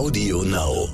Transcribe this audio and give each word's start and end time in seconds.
Audio 0.00 0.42
Now. 0.44 0.88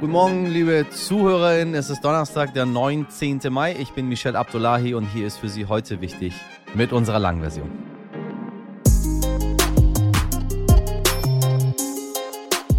Guten 0.00 0.12
Morgen, 0.12 0.46
liebe 0.46 0.86
Zuhörerinnen. 0.88 1.74
Es 1.74 1.90
ist 1.90 2.02
Donnerstag, 2.02 2.54
der 2.54 2.64
19. 2.64 3.40
Mai. 3.50 3.76
Ich 3.78 3.90
bin 3.90 4.08
Michel 4.08 4.34
Abdullahi 4.34 4.94
und 4.94 5.04
hier 5.04 5.26
ist 5.26 5.36
für 5.36 5.50
Sie 5.50 5.66
heute 5.66 6.00
wichtig 6.00 6.32
mit 6.72 6.94
unserer 6.94 7.18
Langversion. 7.18 7.70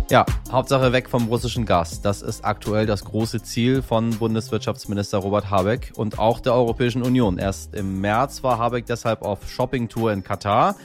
Ja, 0.09 0.25
Hauptsache 0.51 0.91
weg 0.91 1.09
vom 1.09 1.27
russischen 1.27 1.67
Gas. 1.67 2.01
Das 2.01 2.23
ist 2.23 2.43
aktuell 2.43 2.87
das 2.87 3.05
große 3.05 3.43
Ziel 3.43 3.83
von 3.83 4.17
Bundeswirtschaftsminister 4.17 5.19
Robert 5.19 5.51
Habeck 5.51 5.91
und 5.95 6.17
auch 6.17 6.39
der 6.39 6.55
Europäischen 6.55 7.03
Union. 7.03 7.37
Erst 7.37 7.75
im 7.75 8.01
März 8.01 8.41
war 8.41 8.57
Habeck 8.57 8.87
deshalb 8.87 9.21
auf 9.21 9.47
Shoppingtour 9.47 10.11
in 10.11 10.23
Katar. 10.23 10.75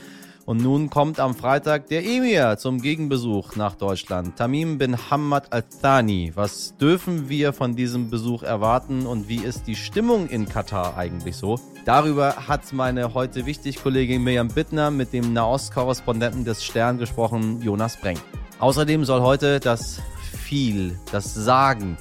Und 0.45 0.61
nun 0.61 0.91
kommt 0.91 1.19
am 1.19 1.33
Freitag 1.33 1.87
der 1.87 2.05
Emir 2.05 2.57
zum 2.59 2.79
Gegenbesuch 2.79 3.55
nach 3.55 3.75
Deutschland. 3.75 4.35
Tamim 4.35 4.77
bin 4.77 4.95
Hamad 5.09 5.51
Al-Thani. 5.51 6.33
Was 6.35 6.77
dürfen 6.77 7.29
wir 7.29 7.51
von 7.51 7.75
diesem 7.75 8.11
Besuch 8.11 8.43
erwarten 8.43 9.07
und 9.07 9.27
wie 9.27 9.43
ist 9.43 9.65
die 9.65 9.75
Stimmung 9.75 10.29
in 10.29 10.47
Katar 10.47 10.97
eigentlich 10.97 11.35
so? 11.35 11.59
Darüber 11.83 12.47
hat 12.47 12.73
meine 12.73 13.15
heute 13.15 13.47
wichtig 13.47 13.81
Kollegin 13.81 14.23
Mirjam 14.23 14.49
Bittner 14.49 14.91
mit 14.91 15.13
dem 15.13 15.33
Nahost-Korrespondenten 15.33 16.45
des 16.45 16.63
Stern 16.63 16.99
gesprochen, 16.99 17.63
Jonas 17.63 17.97
Breng. 17.97 18.19
Außerdem 18.59 19.03
soll 19.03 19.21
heute 19.21 19.59
das 19.59 19.99
viel, 20.43 20.99
das 21.11 21.33
Sagen, 21.33 21.97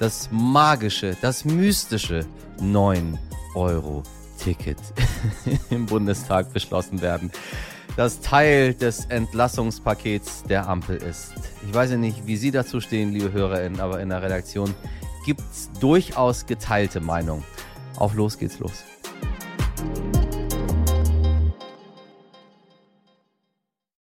das 0.00 0.30
Magische, 0.32 1.16
das 1.22 1.44
Mystische 1.44 2.26
9 2.60 3.20
Euro 3.54 4.02
Ticket 4.36 4.78
im 5.70 5.86
Bundestag 5.86 6.52
beschlossen 6.52 7.00
werden 7.00 7.30
das 7.96 8.20
Teil 8.20 8.74
des 8.74 9.06
Entlassungspakets 9.06 10.42
der 10.44 10.68
Ampel 10.68 10.96
ist. 10.96 11.32
Ich 11.66 11.72
weiß 11.72 11.92
ja 11.92 11.96
nicht, 11.96 12.26
wie 12.26 12.36
Sie 12.36 12.50
dazu 12.50 12.80
stehen, 12.80 13.12
liebe 13.12 13.32
HörerInnen, 13.32 13.80
aber 13.80 14.00
in 14.00 14.08
der 14.08 14.22
Redaktion 14.22 14.74
gibt 15.24 15.40
es 15.40 15.70
durchaus 15.80 16.46
geteilte 16.46 17.00
Meinungen. 17.00 17.44
Auf 17.96 18.14
los 18.14 18.36
geht's 18.38 18.58
los. 18.58 18.82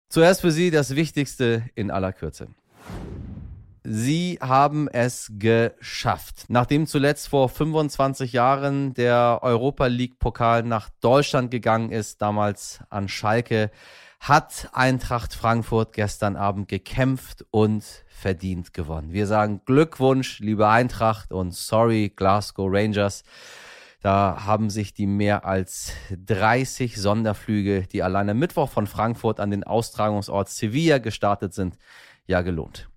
Zuerst 0.07 0.41
für 0.41 0.51
Sie 0.51 0.69
das 0.71 0.95
Wichtigste 0.95 1.63
in 1.75 1.91
aller 1.91 2.13
Kürze. 2.13 2.47
Sie 3.91 4.37
haben 4.39 4.87
es 4.87 5.31
geschafft. 5.39 6.45
Nachdem 6.47 6.85
zuletzt 6.85 7.27
vor 7.29 7.49
25 7.49 8.33
Jahren 8.33 8.93
der 8.93 9.39
Europa 9.41 9.87
League 9.87 10.19
Pokal 10.19 10.61
nach 10.61 10.91
Deutschland 11.01 11.49
gegangen 11.49 11.91
ist, 11.91 12.21
damals 12.21 12.81
an 12.91 13.07
Schalke, 13.07 13.71
hat 14.19 14.69
Eintracht 14.73 15.33
Frankfurt 15.33 15.93
gestern 15.93 16.35
Abend 16.35 16.67
gekämpft 16.67 17.47
und 17.49 17.83
verdient 18.05 18.75
gewonnen. 18.75 19.11
Wir 19.11 19.25
sagen 19.25 19.61
Glückwunsch, 19.65 20.37
liebe 20.37 20.67
Eintracht 20.67 21.31
und 21.31 21.55
sorry 21.55 22.13
Glasgow 22.15 22.69
Rangers. 22.71 23.23
Da 24.01 24.43
haben 24.45 24.69
sich 24.69 24.93
die 24.93 25.07
mehr 25.07 25.45
als 25.45 25.93
30 26.11 27.01
Sonderflüge, 27.01 27.87
die 27.91 28.03
alleine 28.03 28.35
Mittwoch 28.35 28.69
von 28.69 28.85
Frankfurt 28.85 29.39
an 29.39 29.49
den 29.49 29.63
Austragungsort 29.63 30.47
Sevilla 30.47 30.99
gestartet 30.99 31.55
sind, 31.55 31.79
ja 32.27 32.43
gelohnt. 32.43 32.87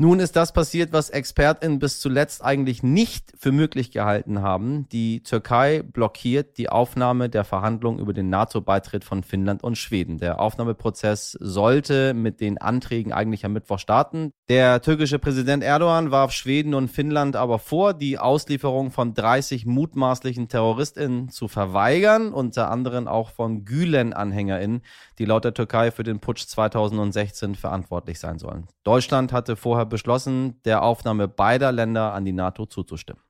Nun 0.00 0.18
ist 0.18 0.34
das 0.34 0.54
passiert, 0.54 0.94
was 0.94 1.10
ExpertInnen 1.10 1.78
bis 1.78 2.00
zuletzt 2.00 2.42
eigentlich 2.42 2.82
nicht 2.82 3.34
für 3.38 3.52
möglich 3.52 3.90
gehalten 3.90 4.40
haben. 4.40 4.88
Die 4.88 5.22
Türkei 5.22 5.82
blockiert 5.82 6.56
die 6.56 6.70
Aufnahme 6.70 7.28
der 7.28 7.44
Verhandlungen 7.44 7.98
über 7.98 8.14
den 8.14 8.30
NATO-Beitritt 8.30 9.04
von 9.04 9.22
Finnland 9.22 9.62
und 9.62 9.76
Schweden. 9.76 10.16
Der 10.16 10.40
Aufnahmeprozess 10.40 11.32
sollte 11.32 12.14
mit 12.14 12.40
den 12.40 12.56
Anträgen 12.56 13.12
eigentlich 13.12 13.44
am 13.44 13.52
Mittwoch 13.52 13.78
starten. 13.78 14.32
Der 14.48 14.80
türkische 14.80 15.18
Präsident 15.18 15.62
Erdogan 15.62 16.10
warf 16.10 16.32
Schweden 16.32 16.72
und 16.72 16.88
Finnland 16.88 17.36
aber 17.36 17.58
vor, 17.58 17.92
die 17.92 18.18
Auslieferung 18.18 18.92
von 18.92 19.12
30 19.12 19.66
mutmaßlichen 19.66 20.48
TerroristInnen 20.48 21.28
zu 21.28 21.46
verweigern, 21.46 22.32
unter 22.32 22.70
anderem 22.70 23.06
auch 23.06 23.32
von 23.32 23.66
Gülen-AnhängerInnen, 23.66 24.80
die 25.18 25.26
laut 25.26 25.44
der 25.44 25.52
Türkei 25.52 25.90
für 25.90 26.04
den 26.04 26.20
Putsch 26.20 26.46
2016 26.46 27.54
verantwortlich 27.54 28.18
sein 28.18 28.38
sollen. 28.38 28.66
Deutschland 28.82 29.34
hatte 29.34 29.56
vorher 29.56 29.89
beschlossen, 29.90 30.62
der 30.64 30.82
Aufnahme 30.82 31.28
beider 31.28 31.70
Länder 31.72 32.14
an 32.14 32.24
die 32.24 32.32
NATO 32.32 32.64
zuzustimmen. 32.64 33.22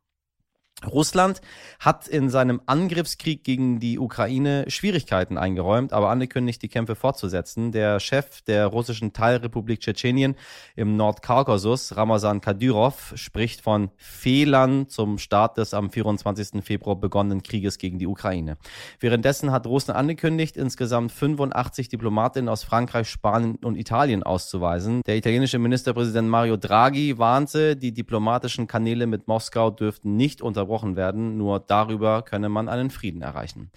Russland 0.87 1.41
hat 1.79 2.09
in 2.09 2.31
seinem 2.31 2.61
Angriffskrieg 2.67 3.45
gegen 3.45 3.81
die 3.81 3.99
Ukraine 3.99 4.65
Schwierigkeiten 4.69 5.37
eingeräumt, 5.37 5.93
aber 5.93 6.09
angekündigt, 6.09 6.63
die 6.63 6.69
Kämpfe 6.69 6.95
fortzusetzen. 6.95 7.73
Der 7.73 8.01
Chef 8.01 8.41
der 8.43 8.67
russischen 8.67 9.13
Teilrepublik 9.13 9.81
Tschetschenien 9.81 10.37
im 10.77 10.97
Nordkaukasus, 10.97 11.97
Ramazan 11.97 12.41
Kadyrov, 12.41 13.13
spricht 13.17 13.61
von 13.61 13.91
Fehlern 13.97 14.89
zum 14.89 15.19
Start 15.19 15.59
des 15.59 15.75
am 15.75 15.91
24. 15.91 16.65
Februar 16.65 16.97
begonnenen 16.97 17.43
Krieges 17.43 17.77
gegen 17.77 17.99
die 17.99 18.07
Ukraine. 18.07 18.57
Währenddessen 19.01 19.53
hat 19.53 19.67
Russland 19.67 19.99
angekündigt, 19.99 20.57
insgesamt 20.57 21.13
85 21.13 21.89
Diplomatinnen 21.89 22.49
aus 22.49 22.65
Frankreich, 22.65 23.09
Spanien 23.09 23.57
und 23.57 23.77
Italien 23.77 24.23
auszuweisen. 24.23 25.03
Der 25.07 25.17
italienische 25.17 25.59
Ministerpräsident 25.59 26.29
Mario 26.29 26.57
Draghi 26.57 27.19
warnte, 27.19 27.77
die 27.77 27.93
diplomatischen 27.93 28.67
Kanäle 28.67 29.07
mit 29.07 29.29
Moskau 29.29 29.71
dürften 29.71 30.17
nicht 30.17 30.41
unter 30.41 30.60
unterbrochen 30.61 30.97
werden. 30.97 31.37
Nur 31.37 31.61
darüber 31.61 32.23
könne 32.23 32.49
man 32.49 32.69
einen 32.69 32.91
Frieden 32.91 33.23
erreichen. 33.23 33.71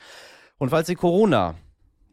Und 0.58 0.70
falls 0.70 0.88
Sie 0.88 0.96
Corona, 0.96 1.56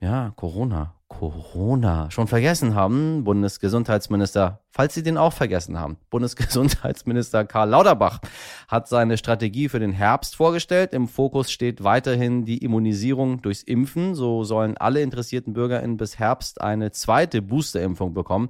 ja, 0.00 0.32
Corona, 0.36 0.94
Corona 1.08 2.10
schon 2.10 2.28
vergessen 2.28 2.75
haben, 2.75 3.25
Bundesgesundheitsminister 3.25 4.60
Falls 4.72 4.94
Sie 4.94 5.03
den 5.03 5.19
auch 5.19 5.32
vergessen 5.32 5.80
haben, 5.80 5.97
Bundesgesundheitsminister 6.10 7.44
Karl 7.44 7.70
Lauterbach 7.70 8.20
hat 8.69 8.86
seine 8.86 9.19
Strategie 9.19 9.69
für 9.69 9.80
den 9.80 9.91
Herbst 9.91 10.36
vorgestellt. 10.36 10.92
Im 10.92 11.09
Fokus 11.09 11.50
steht 11.50 11.82
weiterhin 11.82 12.44
die 12.44 12.59
Immunisierung 12.59 13.42
durchs 13.42 13.64
Impfen. 13.64 14.14
So 14.14 14.44
sollen 14.44 14.76
alle 14.76 15.03
interessierten 15.03 15.54
BürgerInnen 15.54 15.97
bis 15.97 16.20
Herbst 16.20 16.60
eine 16.60 16.92
zweite 16.92 17.42
Boosterimpfung 17.42 18.14
bekommen. 18.14 18.48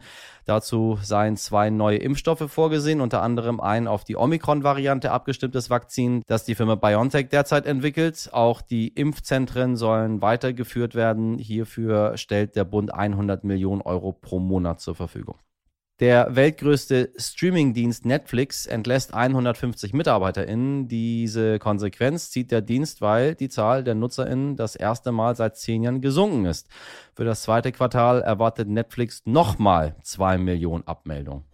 Dazu 0.50 0.98
seien 1.00 1.36
zwei 1.36 1.70
neue 1.70 1.98
Impfstoffe 1.98 2.50
vorgesehen, 2.50 3.00
unter 3.00 3.22
anderem 3.22 3.60
ein 3.60 3.86
auf 3.86 4.02
die 4.02 4.16
Omikron-Variante 4.16 5.12
abgestimmtes 5.12 5.70
Vakzin, 5.70 6.24
das 6.26 6.44
die 6.44 6.56
Firma 6.56 6.74
BioNTech 6.74 7.28
derzeit 7.28 7.66
entwickelt. 7.66 8.30
Auch 8.32 8.60
die 8.60 8.88
Impfzentren 8.88 9.76
sollen 9.76 10.22
weitergeführt 10.22 10.96
werden. 10.96 11.38
Hierfür 11.38 12.16
stellt 12.16 12.56
der 12.56 12.64
Bund 12.64 12.92
100 12.92 13.44
Millionen 13.44 13.80
Euro 13.80 14.10
pro 14.10 14.40
Monat 14.40 14.80
zur 14.80 14.96
Verfügung. 14.96 15.36
Der 16.00 16.34
weltgrößte 16.34 17.12
Streamingdienst 17.18 18.06
Netflix 18.06 18.64
entlässt 18.64 19.12
150 19.12 19.92
MitarbeiterInnen. 19.92 20.88
Diese 20.88 21.58
Konsequenz 21.58 22.30
zieht 22.30 22.50
der 22.50 22.62
Dienst, 22.62 23.02
weil 23.02 23.34
die 23.34 23.50
Zahl 23.50 23.84
der 23.84 23.94
NutzerInnen 23.94 24.56
das 24.56 24.76
erste 24.76 25.12
Mal 25.12 25.36
seit 25.36 25.58
zehn 25.58 25.82
Jahren 25.82 26.00
gesunken 26.00 26.46
ist. 26.46 26.68
Für 27.14 27.26
das 27.26 27.42
zweite 27.42 27.70
Quartal 27.70 28.22
erwartet 28.22 28.66
Netflix 28.66 29.20
nochmal 29.26 29.94
zwei 30.02 30.38
Millionen 30.38 30.86
Abmeldungen. 30.86 31.49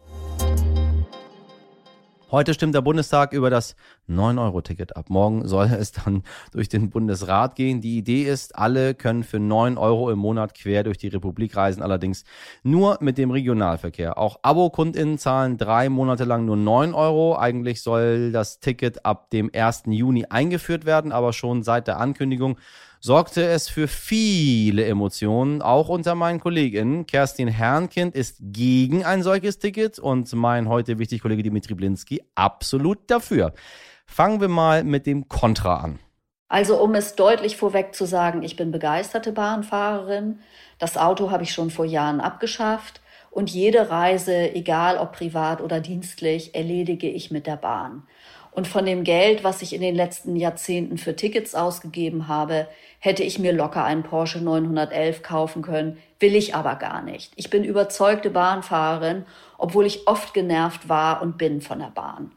Heute 2.28 2.54
stimmt 2.54 2.75
der 2.75 2.81
Bundestag 2.81 3.32
über 3.32 3.50
das 3.50 3.76
9-Euro-Ticket 4.09 4.97
ab. 4.97 5.10
Morgen 5.10 5.47
soll 5.47 5.66
es 5.66 5.92
dann 5.92 6.25
durch 6.50 6.69
den 6.69 6.91
Bundesrat 6.91 7.54
gehen. 7.54 7.81
Die 7.81 7.98
Idee 7.98 8.25
ist, 8.25 8.59
alle 8.59 8.97
können 8.97 9.22
für 9.22 9.38
9 9.38 9.78
Euro 9.78 10.10
im 10.10 10.19
Monat 10.19 10.53
quer 10.53 10.82
durch 10.82 10.98
die 10.98 11.06
Republik 11.06 11.56
reisen, 11.56 11.84
allerdings 11.84 12.25
nur 12.64 12.98
mit 13.00 13.16
dem 13.16 13.31
Regionalverkehr. 13.31 14.19
Auch 14.19 14.41
Abo-KundInnen 14.42 15.19
zahlen 15.19 15.56
drei 15.56 15.88
Monate 15.88 16.25
lang 16.25 16.47
nur 16.47 16.56
9 16.56 16.94
Euro. 16.94 17.38
Eigentlich 17.38 17.81
soll 17.81 18.32
das 18.32 18.58
Ticket 18.58 19.06
ab 19.06 19.31
dem 19.31 19.48
1. 19.54 19.84
Juni 19.87 20.26
eingeführt 20.28 20.84
werden, 20.84 21.12
aber 21.12 21.32
schon 21.32 21.62
seit 21.62 21.87
der 21.87 22.00
Ankündigung 22.00 22.58
sorgte 23.01 23.45
es 23.47 23.69
für 23.69 23.89
viele 23.89 24.84
Emotionen, 24.84 25.62
auch 25.62 25.89
unter 25.89 26.15
meinen 26.15 26.41
KollegInnen. 26.41 27.06
Kerstin 27.06 27.49
Herrnkind 27.49 28.15
ist 28.15 28.38
gegen 28.41 29.05
ein 29.05 29.23
solches 29.23 29.59
Ticket 29.59 29.99
und 29.99 30.32
mein 30.32 30.69
heute 30.69 30.99
wichtig 30.99 31.23
Kollege 31.23 31.43
Dimitri 31.43 31.75
Blinski 31.75 32.23
absolut 32.35 32.99
dafür. 33.09 33.53
Fangen 34.06 34.41
wir 34.41 34.49
mal 34.49 34.85
mit 34.85 35.06
dem 35.06 35.29
Kontra 35.29 35.79
an. 35.81 35.99
Also 36.49 36.81
um 36.81 36.94
es 36.94 37.17
deutlich 37.17 37.56
vorweg 37.56 37.94
zu 37.94 38.06
sagen, 38.06 38.43
ich 38.43 38.56
bin 38.56 38.70
begeisterte 38.70 39.32
Bahnfahrerin. 39.32 40.38
Das 40.79 40.97
Auto 40.97 41.31
habe 41.31 41.43
ich 41.43 41.53
schon 41.53 41.70
vor 41.70 41.85
Jahren 41.85 42.20
abgeschafft 42.20 43.00
und 43.31 43.50
jede 43.50 43.91
Reise, 43.91 44.55
egal 44.55 44.97
ob 44.97 45.12
privat 45.12 45.61
oder 45.61 45.81
dienstlich, 45.81 46.55
erledige 46.55 47.09
ich 47.09 47.31
mit 47.31 47.47
der 47.47 47.56
Bahn. 47.56 48.05
Und 48.56 48.67
von 48.67 48.87
dem 48.87 49.05
Geld, 49.05 49.44
was 49.44 49.61
ich 49.61 49.75
in 49.75 49.82
den 49.82 49.94
letzten 49.94 50.35
Jahrzehnten 50.35 50.97
für 50.97 51.14
Tickets 51.14 51.55
ausgegeben 51.55 52.26
habe, 52.26 52.67
hätte 53.00 53.23
ich 53.23 53.38
mir 53.38 53.53
locker 53.53 53.85
einen 53.85 54.03
Porsche 54.03 54.41
911 54.41 55.23
kaufen 55.23 55.61
können, 55.61 55.99
will 56.20 56.35
ich 56.35 56.55
aber 56.55 56.76
gar 56.76 57.03
nicht. 57.03 57.35
Ich 57.37 57.50
bin 57.50 57.64
überzeugte 57.64 58.31
Bahnfahrerin, 58.31 59.26
obwohl 59.58 59.85
ich 59.85 60.08
oft 60.08 60.32
genervt 60.32 60.88
war 60.88 61.20
und 61.20 61.37
bin 61.37 61.61
von 61.61 61.81
der 61.81 61.91
Bahn. 61.94 62.32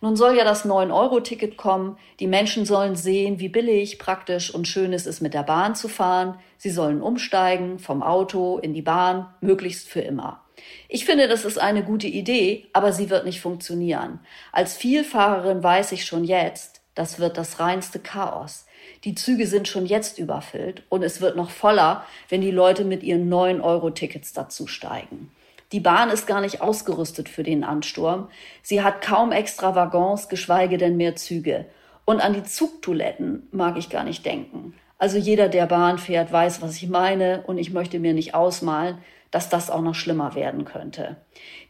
Nun 0.00 0.16
soll 0.16 0.36
ja 0.36 0.44
das 0.44 0.64
9-Euro-Ticket 0.64 1.56
kommen. 1.56 1.98
Die 2.20 2.28
Menschen 2.28 2.64
sollen 2.64 2.94
sehen, 2.94 3.40
wie 3.40 3.48
billig, 3.48 3.98
praktisch 3.98 4.54
und 4.54 4.68
schön 4.68 4.92
es 4.92 5.06
ist, 5.06 5.20
mit 5.20 5.34
der 5.34 5.42
Bahn 5.42 5.74
zu 5.74 5.88
fahren. 5.88 6.38
Sie 6.56 6.70
sollen 6.70 7.02
umsteigen 7.02 7.78
vom 7.78 8.02
Auto 8.02 8.58
in 8.58 8.74
die 8.74 8.82
Bahn, 8.82 9.26
möglichst 9.40 9.88
für 9.88 10.00
immer. 10.00 10.42
Ich 10.88 11.04
finde, 11.04 11.28
das 11.28 11.44
ist 11.44 11.58
eine 11.58 11.82
gute 11.82 12.06
Idee, 12.06 12.66
aber 12.72 12.92
sie 12.92 13.10
wird 13.10 13.24
nicht 13.24 13.40
funktionieren. 13.40 14.20
Als 14.52 14.76
Vielfahrerin 14.76 15.62
weiß 15.62 15.92
ich 15.92 16.04
schon 16.04 16.24
jetzt, 16.24 16.80
das 16.94 17.18
wird 17.18 17.36
das 17.36 17.60
reinste 17.60 17.98
Chaos. 17.98 18.66
Die 19.04 19.14
Züge 19.14 19.46
sind 19.46 19.68
schon 19.68 19.86
jetzt 19.86 20.18
überfüllt 20.18 20.82
und 20.88 21.02
es 21.02 21.20
wird 21.20 21.36
noch 21.36 21.50
voller, 21.50 22.04
wenn 22.28 22.40
die 22.40 22.50
Leute 22.50 22.84
mit 22.84 23.02
ihren 23.02 23.32
9-Euro-Tickets 23.32 24.32
dazusteigen. 24.32 25.30
Die 25.72 25.80
Bahn 25.80 26.08
ist 26.08 26.26
gar 26.26 26.40
nicht 26.40 26.62
ausgerüstet 26.62 27.28
für 27.28 27.42
den 27.42 27.62
Ansturm. 27.62 28.28
Sie 28.62 28.82
hat 28.82 29.02
kaum 29.02 29.32
extra 29.32 29.74
Waggons, 29.74 30.28
geschweige 30.28 30.78
denn 30.78 30.96
mehr 30.96 31.14
Züge. 31.14 31.66
Und 32.06 32.20
an 32.20 32.32
die 32.32 32.42
Zugtoiletten 32.42 33.48
mag 33.50 33.76
ich 33.76 33.90
gar 33.90 34.04
nicht 34.04 34.24
denken. 34.24 34.74
Also 34.96 35.18
jeder, 35.18 35.48
der 35.48 35.66
Bahn 35.66 35.98
fährt, 35.98 36.32
weiß, 36.32 36.62
was 36.62 36.76
ich 36.76 36.88
meine, 36.88 37.44
und 37.46 37.58
ich 37.58 37.70
möchte 37.70 37.98
mir 37.98 38.14
nicht 38.14 38.34
ausmalen, 38.34 38.98
dass 39.30 39.50
das 39.50 39.70
auch 39.70 39.82
noch 39.82 39.94
schlimmer 39.94 40.34
werden 40.34 40.64
könnte. 40.64 41.16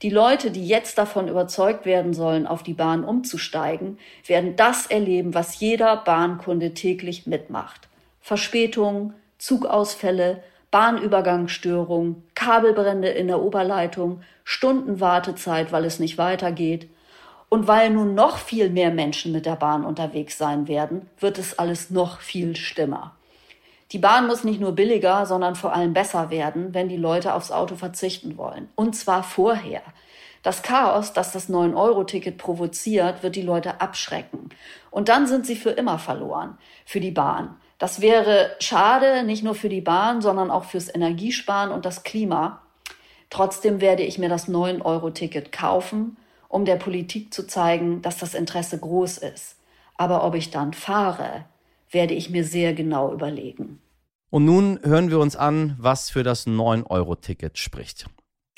Die 0.03 0.11
Leute, 0.11 0.53
die 0.53 0.67
jetzt 0.67 0.97
davon 0.97 1.27
überzeugt 1.27 1.85
werden 1.85 2.15
sollen, 2.15 2.47
auf 2.47 2.62
die 2.62 2.75
Bahn 2.75 3.05
umzusteigen, 3.05 3.99
werden 4.27 4.55
das 4.55 4.87
erleben, 4.87 5.35
was 5.35 5.59
jeder 5.59 5.97
Bahnkunde 5.97 6.73
täglich 6.73 7.27
mitmacht. 7.27 7.89
Verspätungen, 8.21 9.15
Zugausfälle, 9.39 10.43
Bahnübergangsstörung, 10.70 12.23
Kabelbrände 12.35 13.09
in 13.09 13.29
der 13.29 13.41
Oberleitung, 13.41 14.20
Stunden 14.44 15.00
Wartezeit, 15.00 15.73
weil 15.73 15.85
es 15.85 15.99
nicht 15.99 16.19
weitergeht. 16.19 16.91
Und 17.49 17.67
weil 17.67 17.91
nun 17.91 18.15
noch 18.15 18.37
viel 18.37 18.69
mehr 18.69 18.91
Menschen 18.91 19.32
mit 19.32 19.47
der 19.47 19.56
Bahn 19.56 19.85
unterwegs 19.85 20.37
sein 20.37 20.69
werden, 20.69 21.09
wird 21.19 21.38
es 21.38 21.59
alles 21.59 21.88
noch 21.88 22.20
viel 22.20 22.56
schlimmer. 22.56 23.15
Die 23.93 23.99
Bahn 23.99 24.26
muss 24.26 24.44
nicht 24.44 24.61
nur 24.61 24.73
billiger, 24.73 25.25
sondern 25.25 25.55
vor 25.55 25.73
allem 25.73 25.94
besser 25.94 26.29
werden, 26.29 26.75
wenn 26.75 26.91
die 26.91 26.99
Leute 26.99 27.32
aufs 27.32 27.50
Auto 27.50 27.75
verzichten 27.75 28.37
wollen. 28.37 28.69
Und 28.75 28.94
zwar 28.94 29.23
vorher. 29.23 29.81
Das 30.43 30.62
Chaos, 30.62 31.14
das 31.14 31.32
das 31.32 31.49
9-Euro-Ticket 31.49 32.37
provoziert, 32.37 33.23
wird 33.23 33.35
die 33.35 33.43
Leute 33.43 33.81
abschrecken. 33.81 34.50
Und 34.91 35.09
dann 35.09 35.26
sind 35.26 35.47
sie 35.47 35.56
für 35.56 35.71
immer 35.71 35.99
verloren. 35.99 36.59
Für 36.85 37.00
die 37.00 37.11
Bahn. 37.11 37.56
Das 37.79 38.01
wäre 38.01 38.57
schade, 38.59 39.23
nicht 39.23 39.45
nur 39.45 39.55
für 39.55 39.69
die 39.69 39.81
Bahn, 39.81 40.21
sondern 40.21 40.51
auch 40.51 40.65
fürs 40.65 40.93
Energiesparen 40.93 41.71
und 41.71 41.85
das 41.85 42.03
Klima. 42.03 42.61
Trotzdem 43.31 43.81
werde 43.81 44.03
ich 44.03 44.19
mir 44.19 44.29
das 44.29 44.49
9-Euro-Ticket 44.49 45.53
kaufen, 45.53 46.17
um 46.49 46.65
der 46.65 46.77
Politik 46.77 47.33
zu 47.33 47.47
zeigen, 47.47 48.03
dass 48.03 48.19
das 48.19 48.35
Interesse 48.35 48.79
groß 48.79 49.19
ist. 49.19 49.57
Aber 49.97 50.25
ob 50.25 50.35
ich 50.35 50.51
dann 50.51 50.73
fahre, 50.73 51.45
werde 51.91 52.15
ich 52.15 52.31
mir 52.31 52.45
sehr 52.45 52.75
genau 52.75 53.13
überlegen. 53.13 53.81
Und 54.31 54.45
nun 54.45 54.81
hören 54.83 55.11
wir 55.11 55.21
uns 55.21 55.37
an, 55.37 55.77
was 55.79 56.11
für 56.11 56.23
das 56.23 56.47
9-Euro-Ticket 56.47 57.59
spricht. 57.59 58.07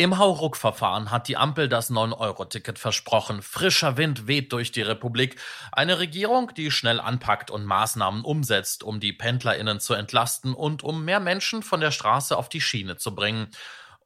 Im 0.01 0.17
Hauruck-Verfahren 0.17 1.11
hat 1.11 1.29
die 1.29 1.37
Ampel 1.37 1.69
das 1.69 1.91
9-Euro-Ticket 1.91 2.79
versprochen. 2.79 3.43
Frischer 3.43 3.99
Wind 3.99 4.27
weht 4.27 4.51
durch 4.55 4.73
die 4.73 4.81
Republik. 4.81 5.37
Eine 5.73 5.99
Regierung, 5.99 6.55
die 6.55 6.71
schnell 6.71 7.01
anpackt 7.01 7.51
und 7.51 7.67
Maßnahmen 7.67 8.25
umsetzt, 8.25 8.83
um 8.83 8.99
die 8.99 9.13
PendlerInnen 9.13 9.79
zu 9.79 9.93
entlasten 9.93 10.55
und 10.55 10.83
um 10.83 11.05
mehr 11.05 11.21
Menschen 11.21 11.63
von 11.63 11.81
der 11.81 11.91
Straße 11.91 12.35
auf 12.35 12.49
die 12.49 12.63
Schiene 12.63 12.97
zu 12.97 13.15
bringen. 13.15 13.49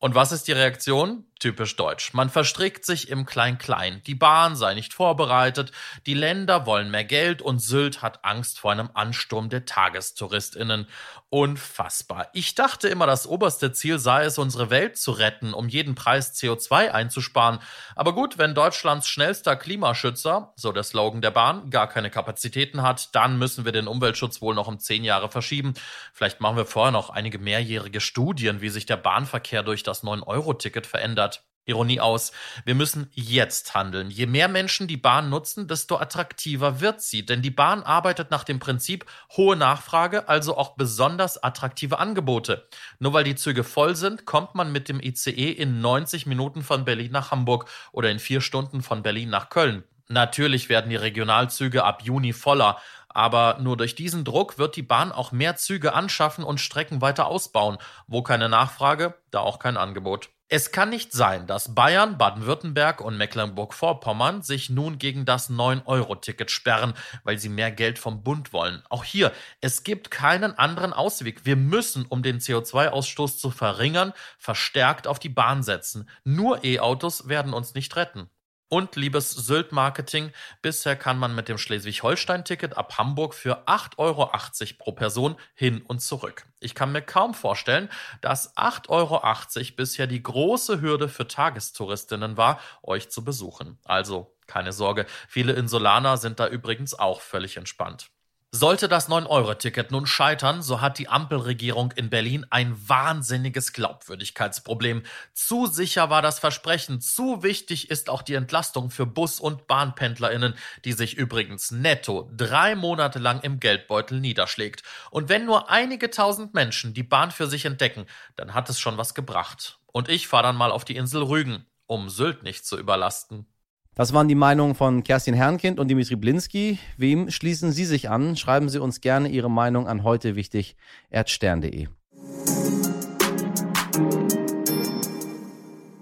Und 0.00 0.16
was 0.16 0.32
ist 0.32 0.48
die 0.48 0.52
Reaktion? 0.52 1.26
Typisch 1.44 1.76
deutsch. 1.76 2.14
Man 2.14 2.30
verstrickt 2.30 2.86
sich 2.86 3.10
im 3.10 3.26
Klein-Klein. 3.26 4.00
Die 4.06 4.14
Bahn 4.14 4.56
sei 4.56 4.72
nicht 4.72 4.94
vorbereitet, 4.94 5.72
die 6.06 6.14
Länder 6.14 6.64
wollen 6.64 6.90
mehr 6.90 7.04
Geld 7.04 7.42
und 7.42 7.58
Sylt 7.58 8.00
hat 8.00 8.24
Angst 8.24 8.58
vor 8.58 8.72
einem 8.72 8.88
Ansturm 8.94 9.50
der 9.50 9.66
TagestouristInnen. 9.66 10.86
Unfassbar. 11.28 12.28
Ich 12.32 12.54
dachte 12.54 12.88
immer, 12.88 13.06
das 13.06 13.26
oberste 13.26 13.72
Ziel 13.72 13.98
sei 13.98 14.24
es, 14.24 14.38
unsere 14.38 14.70
Welt 14.70 14.96
zu 14.96 15.10
retten, 15.10 15.52
um 15.52 15.68
jeden 15.68 15.96
Preis 15.96 16.32
CO2 16.34 16.92
einzusparen. 16.92 17.58
Aber 17.96 18.14
gut, 18.14 18.38
wenn 18.38 18.54
Deutschlands 18.54 19.08
schnellster 19.08 19.56
Klimaschützer, 19.56 20.54
so 20.56 20.70
der 20.70 20.84
Slogan 20.84 21.20
der 21.20 21.32
Bahn, 21.32 21.70
gar 21.70 21.88
keine 21.88 22.08
Kapazitäten 22.08 22.82
hat, 22.82 23.14
dann 23.16 23.36
müssen 23.36 23.64
wir 23.64 23.72
den 23.72 23.88
Umweltschutz 23.88 24.40
wohl 24.40 24.54
noch 24.54 24.68
um 24.68 24.78
zehn 24.78 25.02
Jahre 25.02 25.28
verschieben. 25.28 25.74
Vielleicht 26.12 26.40
machen 26.40 26.56
wir 26.56 26.66
vorher 26.66 26.92
noch 26.92 27.10
einige 27.10 27.40
mehrjährige 27.40 28.00
Studien, 28.00 28.60
wie 28.60 28.68
sich 28.68 28.86
der 28.86 28.96
Bahnverkehr 28.96 29.64
durch 29.64 29.82
das 29.82 30.04
9-Euro-Ticket 30.04 30.86
verändert. 30.86 31.33
Ironie 31.66 32.00
aus. 32.00 32.32
Wir 32.64 32.74
müssen 32.74 33.10
jetzt 33.12 33.74
handeln. 33.74 34.10
Je 34.10 34.26
mehr 34.26 34.48
Menschen 34.48 34.86
die 34.86 34.96
Bahn 34.96 35.30
nutzen, 35.30 35.66
desto 35.66 35.96
attraktiver 35.96 36.80
wird 36.80 37.00
sie. 37.00 37.24
Denn 37.24 37.42
die 37.42 37.50
Bahn 37.50 37.82
arbeitet 37.82 38.30
nach 38.30 38.44
dem 38.44 38.58
Prinzip 38.58 39.06
hohe 39.36 39.56
Nachfrage, 39.56 40.28
also 40.28 40.56
auch 40.56 40.76
besonders 40.76 41.42
attraktive 41.42 41.98
Angebote. 41.98 42.68
Nur 42.98 43.12
weil 43.12 43.24
die 43.24 43.36
Züge 43.36 43.64
voll 43.64 43.96
sind, 43.96 44.26
kommt 44.26 44.54
man 44.54 44.72
mit 44.72 44.88
dem 44.88 45.00
ICE 45.00 45.50
in 45.50 45.80
90 45.80 46.26
Minuten 46.26 46.62
von 46.62 46.84
Berlin 46.84 47.12
nach 47.12 47.30
Hamburg 47.30 47.68
oder 47.92 48.10
in 48.10 48.18
vier 48.18 48.40
Stunden 48.40 48.82
von 48.82 49.02
Berlin 49.02 49.30
nach 49.30 49.48
Köln. 49.48 49.84
Natürlich 50.08 50.68
werden 50.68 50.90
die 50.90 50.96
Regionalzüge 50.96 51.82
ab 51.82 52.02
Juni 52.02 52.34
voller, 52.34 52.78
aber 53.14 53.58
nur 53.60 53.78
durch 53.78 53.94
diesen 53.94 54.24
Druck 54.24 54.58
wird 54.58 54.76
die 54.76 54.82
Bahn 54.82 55.12
auch 55.12 55.32
mehr 55.32 55.56
Züge 55.56 55.94
anschaffen 55.94 56.44
und 56.44 56.60
Strecken 56.60 57.00
weiter 57.00 57.26
ausbauen. 57.26 57.78
Wo 58.06 58.22
keine 58.22 58.50
Nachfrage, 58.50 59.14
da 59.30 59.40
auch 59.40 59.58
kein 59.58 59.78
Angebot. 59.78 60.28
Es 60.48 60.72
kann 60.72 60.90
nicht 60.90 61.12
sein, 61.12 61.46
dass 61.46 61.74
Bayern, 61.74 62.18
Baden-Württemberg 62.18 63.00
und 63.00 63.16
Mecklenburg-Vorpommern 63.16 64.42
sich 64.42 64.68
nun 64.68 64.98
gegen 64.98 65.24
das 65.24 65.48
9-Euro-Ticket 65.48 66.50
sperren, 66.50 66.92
weil 67.24 67.38
sie 67.38 67.48
mehr 67.48 67.72
Geld 67.72 67.98
vom 67.98 68.22
Bund 68.22 68.52
wollen. 68.52 68.82
Auch 68.90 69.04
hier, 69.04 69.32
es 69.62 69.84
gibt 69.84 70.10
keinen 70.10 70.56
anderen 70.58 70.92
Ausweg. 70.92 71.46
Wir 71.46 71.56
müssen, 71.56 72.04
um 72.04 72.22
den 72.22 72.40
CO2-Ausstoß 72.40 73.38
zu 73.38 73.50
verringern, 73.50 74.12
verstärkt 74.38 75.06
auf 75.06 75.18
die 75.18 75.30
Bahn 75.30 75.62
setzen. 75.62 76.08
Nur 76.24 76.62
E-Autos 76.62 77.26
werden 77.26 77.54
uns 77.54 77.74
nicht 77.74 77.96
retten. 77.96 78.28
Und 78.68 78.96
liebes 78.96 79.30
Sylt-Marketing, 79.30 80.32
bisher 80.62 80.96
kann 80.96 81.18
man 81.18 81.34
mit 81.34 81.48
dem 81.48 81.58
Schleswig-Holstein-Ticket 81.58 82.76
ab 82.76 82.98
Hamburg 82.98 83.34
für 83.34 83.68
8,80 83.68 83.98
Euro 83.98 84.30
pro 84.78 84.92
Person 84.92 85.36
hin 85.54 85.82
und 85.82 86.00
zurück. 86.00 86.46
Ich 86.60 86.74
kann 86.74 86.90
mir 86.90 87.02
kaum 87.02 87.34
vorstellen, 87.34 87.88
dass 88.20 88.56
8,80 88.56 88.88
Euro 88.88 89.76
bisher 89.76 90.06
die 90.06 90.22
große 90.22 90.80
Hürde 90.80 91.08
für 91.08 91.28
Tagestouristinnen 91.28 92.36
war, 92.36 92.58
euch 92.82 93.10
zu 93.10 93.22
besuchen. 93.22 93.78
Also 93.84 94.34
keine 94.46 94.72
Sorge, 94.72 95.06
viele 95.28 95.52
Insulaner 95.52 96.16
sind 96.16 96.40
da 96.40 96.48
übrigens 96.48 96.94
auch 96.94 97.20
völlig 97.20 97.56
entspannt. 97.56 98.10
Sollte 98.56 98.86
das 98.86 99.08
9-Euro-Ticket 99.08 99.90
nun 99.90 100.06
scheitern, 100.06 100.62
so 100.62 100.80
hat 100.80 100.98
die 100.98 101.08
Ampelregierung 101.08 101.90
in 101.90 102.08
Berlin 102.08 102.46
ein 102.50 102.76
wahnsinniges 102.88 103.72
Glaubwürdigkeitsproblem. 103.72 105.02
Zu 105.32 105.66
sicher 105.66 106.08
war 106.08 106.22
das 106.22 106.38
Versprechen, 106.38 107.00
zu 107.00 107.42
wichtig 107.42 107.90
ist 107.90 108.08
auch 108.08 108.22
die 108.22 108.34
Entlastung 108.34 108.90
für 108.90 109.06
Bus- 109.06 109.40
und 109.40 109.66
Bahnpendlerinnen, 109.66 110.54
die 110.84 110.92
sich 110.92 111.14
übrigens 111.14 111.72
netto 111.72 112.30
drei 112.32 112.76
Monate 112.76 113.18
lang 113.18 113.40
im 113.40 113.58
Geldbeutel 113.58 114.20
niederschlägt. 114.20 114.84
Und 115.10 115.28
wenn 115.28 115.46
nur 115.46 115.68
einige 115.68 116.12
tausend 116.12 116.54
Menschen 116.54 116.94
die 116.94 117.02
Bahn 117.02 117.32
für 117.32 117.48
sich 117.48 117.64
entdecken, 117.64 118.06
dann 118.36 118.54
hat 118.54 118.70
es 118.70 118.78
schon 118.78 118.98
was 118.98 119.16
gebracht. 119.16 119.80
Und 119.90 120.08
ich 120.08 120.28
fahre 120.28 120.44
dann 120.44 120.56
mal 120.56 120.70
auf 120.70 120.84
die 120.84 120.94
Insel 120.94 121.24
Rügen, 121.24 121.66
um 121.86 122.08
Sylt 122.08 122.44
nicht 122.44 122.64
zu 122.64 122.78
überlasten. 122.78 123.48
Das 123.96 124.12
waren 124.12 124.26
die 124.26 124.34
Meinungen 124.34 124.74
von 124.74 125.04
Kerstin 125.04 125.34
Herrnkind 125.34 125.78
und 125.78 125.86
Dimitri 125.86 126.16
Blinski. 126.16 126.80
Wem 126.96 127.30
schließen 127.30 127.70
Sie 127.70 127.84
sich 127.84 128.10
an? 128.10 128.36
Schreiben 128.36 128.68
Sie 128.68 128.80
uns 128.80 129.00
gerne 129.00 129.28
Ihre 129.28 129.48
Meinung 129.48 129.86
an 129.86 130.02
heute 130.02 130.34
wichtig 130.34 130.74
erdstern.de. 131.10 131.86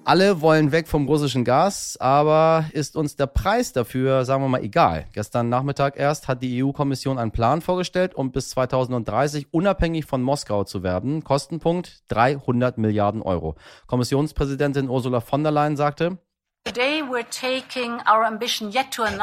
Alle 0.05 0.41
wollen 0.41 0.73
weg 0.73 0.89
vom 0.89 1.07
russischen 1.07 1.45
Gas, 1.45 1.99
aber 2.01 2.65
ist 2.73 2.97
uns 2.97 3.17
der 3.17 3.27
Preis 3.27 3.75
dafür, 3.75 4.25
sagen 4.25 4.43
wir 4.43 4.49
mal, 4.49 4.65
egal. 4.65 5.05
Gestern 5.13 5.51
Nachmittag 5.51 5.99
erst 5.99 6.29
hat 6.29 6.43
die 6.43 6.65
EU-Kommission 6.65 7.19
einen 7.19 7.31
Plan 7.31 7.61
vorgestellt, 7.61 8.15
um 8.15 8.33
bis 8.33 8.49
2030 8.51 9.53
unabhängig 9.53 10.07
von 10.07 10.23
Moskau 10.23 10.65
zu 10.65 10.83
werden. 10.83 11.25
Kostenpunkt 11.25 12.05
300 12.09 12.79
Milliarden 12.79 13.21
Euro. 13.21 13.55
Kommissionspräsidentin 13.87 14.89
Ursula 14.89 15.21
von 15.21 15.43
der 15.43 15.53
Leyen 15.53 15.77
sagte, 15.77 16.19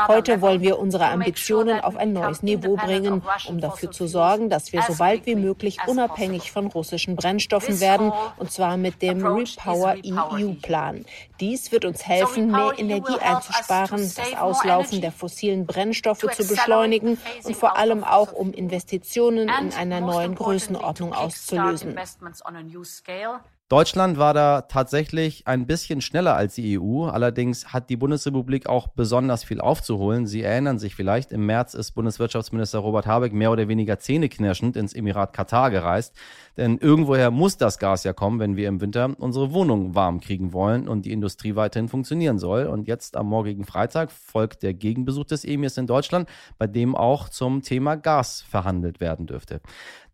Heute 0.07 0.41
wollen 0.41 0.61
wir 0.61 0.77
unsere 0.77 1.05
Ambitionen 1.05 1.79
auf 1.79 1.95
ein 1.95 2.13
neues 2.13 2.43
Niveau 2.43 2.75
bringen, 2.75 3.23
um 3.47 3.59
dafür 3.59 3.91
zu 3.91 4.07
sorgen, 4.07 4.49
dass 4.49 4.71
wir 4.71 4.83
so 4.83 4.95
bald 4.95 5.25
wie 5.25 5.35
möglich 5.35 5.77
unabhängig 5.87 6.51
von 6.51 6.67
russischen 6.67 7.15
Brennstoffen 7.15 7.79
werden, 7.79 8.11
und 8.37 8.51
zwar 8.51 8.77
mit 8.77 9.01
dem 9.01 9.25
Repower 9.25 9.95
EU-Plan. 10.05 11.05
Dies 11.39 11.71
wird 11.71 11.85
uns 11.85 12.05
helfen, 12.05 12.51
mehr 12.51 12.73
Energie 12.77 13.17
einzusparen, 13.19 14.01
das 14.01 14.33
Auslaufen 14.37 15.01
der 15.01 15.11
fossilen 15.11 15.65
Brennstoffe 15.65 16.25
zu 16.33 16.47
beschleunigen 16.47 17.17
und 17.43 17.55
vor 17.55 17.77
allem 17.77 18.03
auch, 18.03 18.31
um 18.31 18.53
Investitionen 18.53 19.49
in 19.49 19.73
einer 19.73 20.01
neuen 20.01 20.35
Größenordnung 20.35 21.13
auszulösen. 21.13 21.95
Deutschland 23.69 24.17
war 24.17 24.33
da 24.33 24.61
tatsächlich 24.61 25.45
ein 25.45 25.67
bisschen 25.67 26.01
schneller 26.01 26.35
als 26.35 26.55
die 26.55 26.79
EU. 26.79 27.03
Allerdings 27.03 27.71
hat 27.71 27.91
die 27.91 27.97
Bundesrepublik 27.97 28.67
auch 28.67 28.87
besonders 28.87 29.43
viel 29.43 29.61
aufzuholen. 29.61 30.25
Sie 30.25 30.41
erinnern 30.41 30.79
sich 30.79 30.95
vielleicht, 30.95 31.31
im 31.31 31.45
März 31.45 31.75
ist 31.75 31.91
Bundeswirtschaftsminister 31.91 32.79
Robert 32.79 33.05
Habeck 33.05 33.31
mehr 33.31 33.51
oder 33.51 33.67
weniger 33.67 33.99
zähneknirschend 33.99 34.75
ins 34.75 34.95
Emirat 34.95 35.33
Katar 35.33 35.69
gereist. 35.69 36.15
Denn 36.57 36.79
irgendwoher 36.79 37.29
muss 37.29 37.57
das 37.57 37.77
Gas 37.77 38.03
ja 38.03 38.11
kommen, 38.11 38.39
wenn 38.39 38.55
wir 38.55 38.67
im 38.67 38.81
Winter 38.81 39.15
unsere 39.19 39.53
Wohnung 39.53 39.93
warm 39.93 40.19
kriegen 40.19 40.51
wollen 40.51 40.87
und 40.87 41.05
die 41.05 41.11
Industrie 41.11 41.55
weiterhin 41.55 41.89
funktionieren 41.89 42.39
soll. 42.39 42.65
Und 42.65 42.87
jetzt 42.87 43.15
am 43.15 43.27
morgigen 43.27 43.65
Freitag 43.65 44.11
folgt 44.11 44.63
der 44.63 44.73
Gegenbesuch 44.73 45.25
des 45.25 45.45
Emirs 45.45 45.77
in 45.77 45.85
Deutschland, 45.85 46.27
bei 46.57 46.65
dem 46.65 46.95
auch 46.95 47.29
zum 47.29 47.61
Thema 47.61 47.97
Gas 47.97 48.41
verhandelt 48.41 48.99
werden 48.99 49.27
dürfte. 49.27 49.61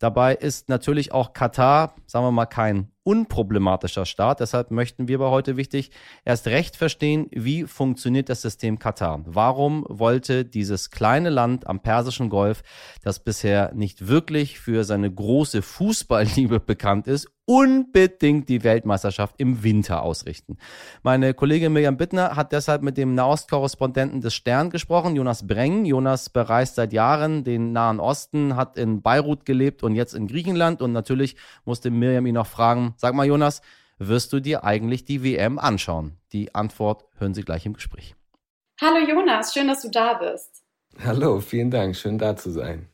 Dabei 0.05 0.35
ist 0.35 0.69
natürlich 0.69 1.13
auch 1.13 1.33
Katar, 1.33 1.95
sagen 2.05 2.27
wir 2.27 2.31
mal, 2.31 2.45
kein 2.45 2.91
unproblematischer 3.01 4.05
Staat. 4.05 4.39
Deshalb 4.39 4.69
möchten 4.69 5.07
wir 5.07 5.15
aber 5.15 5.31
heute 5.31 5.57
wichtig 5.57 5.89
erst 6.23 6.45
recht 6.45 6.75
verstehen, 6.75 7.25
wie 7.31 7.63
funktioniert 7.63 8.29
das 8.29 8.43
System 8.43 8.77
Katar? 8.77 9.23
Warum 9.25 9.83
wollte 9.89 10.45
dieses 10.45 10.91
kleine 10.91 11.31
Land 11.31 11.65
am 11.65 11.79
Persischen 11.79 12.29
Golf, 12.29 12.61
das 13.01 13.17
bisher 13.17 13.73
nicht 13.73 14.07
wirklich 14.07 14.59
für 14.59 14.83
seine 14.83 15.11
große 15.11 15.63
Fußballliebe 15.63 16.59
bekannt 16.59 17.07
ist, 17.07 17.27
unbedingt 17.45 18.49
die 18.49 18.63
Weltmeisterschaft 18.63 19.35
im 19.37 19.63
Winter 19.63 20.01
ausrichten. 20.01 20.57
Meine 21.03 21.33
Kollegin 21.33 21.73
Mirjam 21.73 21.97
Bittner 21.97 22.35
hat 22.35 22.51
deshalb 22.51 22.81
mit 22.81 22.97
dem 22.97 23.13
Nahostkorrespondenten 23.13 24.21
des 24.21 24.33
Stern 24.33 24.69
gesprochen, 24.71 25.15
Jonas 25.15 25.47
Breng. 25.47 25.85
Jonas 25.85 26.29
bereist 26.29 26.75
seit 26.75 26.91
Jahren 26.91 27.43
den 27.43 27.71
Nahen 27.71 27.99
Osten, 27.99 28.55
hat 28.55 28.77
in 28.77 29.01
Beirut 29.01 29.45
gelebt 29.45 29.83
und 29.83 29.95
jetzt 29.95 30.15
in 30.15 30.27
Griechenland. 30.27 30.81
Und 30.81 30.91
natürlich 30.91 31.35
musste 31.65 31.91
Mirjam 31.91 32.25
ihn 32.25 32.35
noch 32.35 32.47
fragen, 32.47 32.95
sag 32.97 33.13
mal 33.13 33.27
Jonas, 33.27 33.61
wirst 33.99 34.33
du 34.33 34.39
dir 34.39 34.63
eigentlich 34.63 35.05
die 35.05 35.23
WM 35.23 35.59
anschauen? 35.59 36.17
Die 36.33 36.53
Antwort 36.55 37.05
hören 37.17 37.33
Sie 37.33 37.43
gleich 37.43 37.65
im 37.65 37.73
Gespräch. 37.73 38.15
Hallo 38.81 39.07
Jonas, 39.07 39.53
schön, 39.53 39.67
dass 39.67 39.83
du 39.83 39.89
da 39.89 40.15
bist. 40.15 40.63
Hallo, 41.03 41.39
vielen 41.39 41.71
Dank, 41.71 41.95
schön 41.95 42.17
da 42.17 42.35
zu 42.35 42.51
sein. 42.51 42.89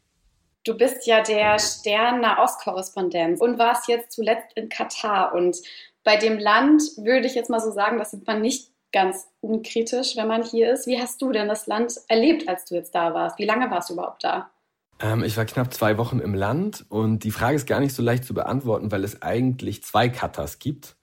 Du 0.63 0.77
bist 0.77 1.07
ja 1.07 1.21
der 1.21 1.57
Stern-Nahost-Korrespondent 1.57 3.41
und 3.41 3.57
warst 3.57 3.87
jetzt 3.87 4.11
zuletzt 4.11 4.55
in 4.55 4.69
Katar. 4.69 5.33
Und 5.33 5.57
bei 6.03 6.17
dem 6.17 6.37
Land 6.37 6.83
würde 6.97 7.25
ich 7.25 7.35
jetzt 7.35 7.49
mal 7.49 7.59
so 7.59 7.71
sagen, 7.71 7.97
das 7.97 8.11
sieht 8.11 8.27
man 8.27 8.41
nicht 8.41 8.71
ganz 8.91 9.27
unkritisch, 9.39 10.15
wenn 10.17 10.27
man 10.27 10.43
hier 10.43 10.71
ist. 10.71 10.85
Wie 10.85 10.99
hast 10.99 11.21
du 11.21 11.31
denn 11.31 11.47
das 11.47 11.65
Land 11.65 11.93
erlebt, 12.07 12.47
als 12.47 12.65
du 12.65 12.75
jetzt 12.75 12.93
da 12.93 13.13
warst? 13.13 13.39
Wie 13.39 13.45
lange 13.45 13.71
warst 13.71 13.89
du 13.89 13.93
überhaupt 13.93 14.23
da? 14.23 14.51
Ähm, 14.99 15.23
ich 15.23 15.35
war 15.37 15.45
knapp 15.45 15.73
zwei 15.73 15.97
Wochen 15.97 16.19
im 16.19 16.35
Land 16.35 16.85
und 16.89 17.23
die 17.23 17.31
Frage 17.31 17.55
ist 17.55 17.67
gar 17.67 17.79
nicht 17.79 17.95
so 17.95 18.03
leicht 18.03 18.25
zu 18.25 18.33
beantworten, 18.33 18.91
weil 18.91 19.03
es 19.03 19.21
eigentlich 19.21 19.83
zwei 19.83 20.09
Katars 20.09 20.59
gibt. 20.59 20.95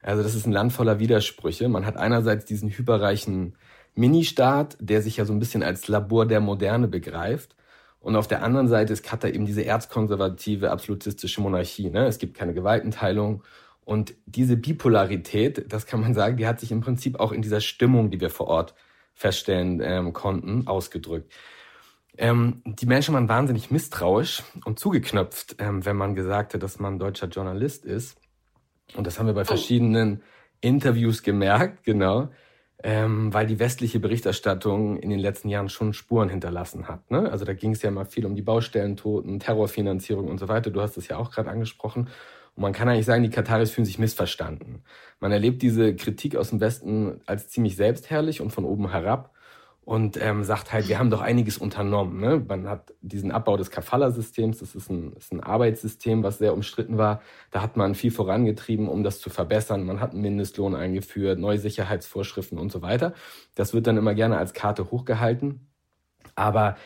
Also 0.00 0.22
das 0.22 0.34
ist 0.34 0.46
ein 0.46 0.52
Land 0.52 0.72
voller 0.72 0.98
Widersprüche. 0.98 1.68
Man 1.68 1.86
hat 1.86 1.96
einerseits 1.96 2.44
diesen 2.44 2.70
hyperreichen 2.70 3.56
Ministaat, 3.94 4.76
der 4.80 5.02
sich 5.02 5.16
ja 5.16 5.24
so 5.24 5.32
ein 5.32 5.38
bisschen 5.38 5.62
als 5.62 5.88
Labor 5.88 6.26
der 6.26 6.40
Moderne 6.40 6.88
begreift. 6.88 7.54
Und 8.04 8.16
auf 8.16 8.28
der 8.28 8.42
anderen 8.42 8.68
Seite 8.68 8.92
ist 8.92 9.02
Katar 9.02 9.30
eben 9.30 9.46
diese 9.46 9.64
erzkonservative, 9.64 10.70
absolutistische 10.70 11.40
Monarchie. 11.40 11.88
Ne? 11.88 12.04
Es 12.04 12.18
gibt 12.18 12.36
keine 12.36 12.52
Gewaltenteilung. 12.52 13.42
Und 13.82 14.12
diese 14.26 14.58
Bipolarität, 14.58 15.72
das 15.72 15.86
kann 15.86 16.02
man 16.02 16.12
sagen, 16.12 16.36
die 16.36 16.46
hat 16.46 16.60
sich 16.60 16.70
im 16.70 16.82
Prinzip 16.82 17.18
auch 17.18 17.32
in 17.32 17.40
dieser 17.40 17.62
Stimmung, 17.62 18.10
die 18.10 18.20
wir 18.20 18.28
vor 18.28 18.48
Ort 18.48 18.74
feststellen 19.14 19.80
ähm, 19.82 20.12
konnten, 20.12 20.66
ausgedrückt. 20.66 21.32
Ähm, 22.18 22.60
die 22.66 22.84
Menschen 22.84 23.14
waren 23.14 23.30
wahnsinnig 23.30 23.70
misstrauisch 23.70 24.42
und 24.66 24.78
zugeknöpft, 24.78 25.56
ähm, 25.58 25.86
wenn 25.86 25.96
man 25.96 26.14
gesagt 26.14 26.52
hat, 26.52 26.62
dass 26.62 26.78
man 26.78 26.98
deutscher 26.98 27.28
Journalist 27.28 27.86
ist. 27.86 28.18
Und 28.94 29.06
das 29.06 29.18
haben 29.18 29.28
wir 29.28 29.34
bei 29.34 29.46
verschiedenen 29.46 30.22
Interviews 30.60 31.22
gemerkt, 31.22 31.84
genau 31.84 32.28
ähm, 32.86 33.32
weil 33.32 33.46
die 33.46 33.58
westliche 33.58 33.98
Berichterstattung 33.98 34.98
in 34.98 35.08
den 35.08 35.18
letzten 35.18 35.48
Jahren 35.48 35.70
schon 35.70 35.94
Spuren 35.94 36.28
hinterlassen 36.28 36.86
hat. 36.86 37.10
Ne? 37.10 37.30
Also 37.32 37.46
da 37.46 37.54
ging 37.54 37.72
es 37.72 37.80
ja 37.80 37.90
mal 37.90 38.04
viel 38.04 38.26
um 38.26 38.36
die 38.36 38.42
Baustellentoten, 38.42 39.40
Terrorfinanzierung 39.40 40.28
und 40.28 40.38
so 40.38 40.48
weiter. 40.48 40.70
Du 40.70 40.82
hast 40.82 40.98
es 40.98 41.08
ja 41.08 41.16
auch 41.16 41.30
gerade 41.30 41.48
angesprochen. 41.50 42.10
Und 42.54 42.62
man 42.62 42.74
kann 42.74 42.86
eigentlich 42.86 43.06
sagen, 43.06 43.22
die 43.22 43.30
Kataris 43.30 43.70
fühlen 43.70 43.86
sich 43.86 43.98
missverstanden. 43.98 44.84
Man 45.18 45.32
erlebt 45.32 45.62
diese 45.62 45.96
Kritik 45.96 46.36
aus 46.36 46.50
dem 46.50 46.60
Westen 46.60 47.22
als 47.24 47.48
ziemlich 47.48 47.74
selbstherrlich 47.74 48.42
und 48.42 48.50
von 48.50 48.66
oben 48.66 48.90
herab 48.90 49.33
und 49.84 50.20
ähm, 50.20 50.44
sagt 50.44 50.72
halt, 50.72 50.88
wir 50.88 50.98
haben 50.98 51.10
doch 51.10 51.20
einiges 51.20 51.58
unternommen. 51.58 52.18
Ne? 52.18 52.42
Man 52.48 52.68
hat 52.68 52.94
diesen 53.02 53.30
Abbau 53.30 53.56
des 53.56 53.70
Kafala-Systems, 53.70 54.58
das 54.58 54.74
ist 54.74 54.90
ein, 54.90 55.12
ist 55.12 55.32
ein 55.32 55.40
Arbeitssystem, 55.40 56.22
was 56.22 56.38
sehr 56.38 56.54
umstritten 56.54 56.96
war. 56.96 57.20
Da 57.50 57.60
hat 57.60 57.76
man 57.76 57.94
viel 57.94 58.10
vorangetrieben, 58.10 58.88
um 58.88 59.04
das 59.04 59.20
zu 59.20 59.28
verbessern. 59.28 59.84
Man 59.84 60.00
hat 60.00 60.12
einen 60.12 60.22
Mindestlohn 60.22 60.74
eingeführt, 60.74 61.38
neue 61.38 61.58
Sicherheitsvorschriften 61.58 62.58
und 62.58 62.72
so 62.72 62.80
weiter. 62.80 63.12
Das 63.54 63.74
wird 63.74 63.86
dann 63.86 63.98
immer 63.98 64.14
gerne 64.14 64.38
als 64.38 64.54
Karte 64.54 64.90
hochgehalten. 64.90 65.68
Aber 66.34 66.76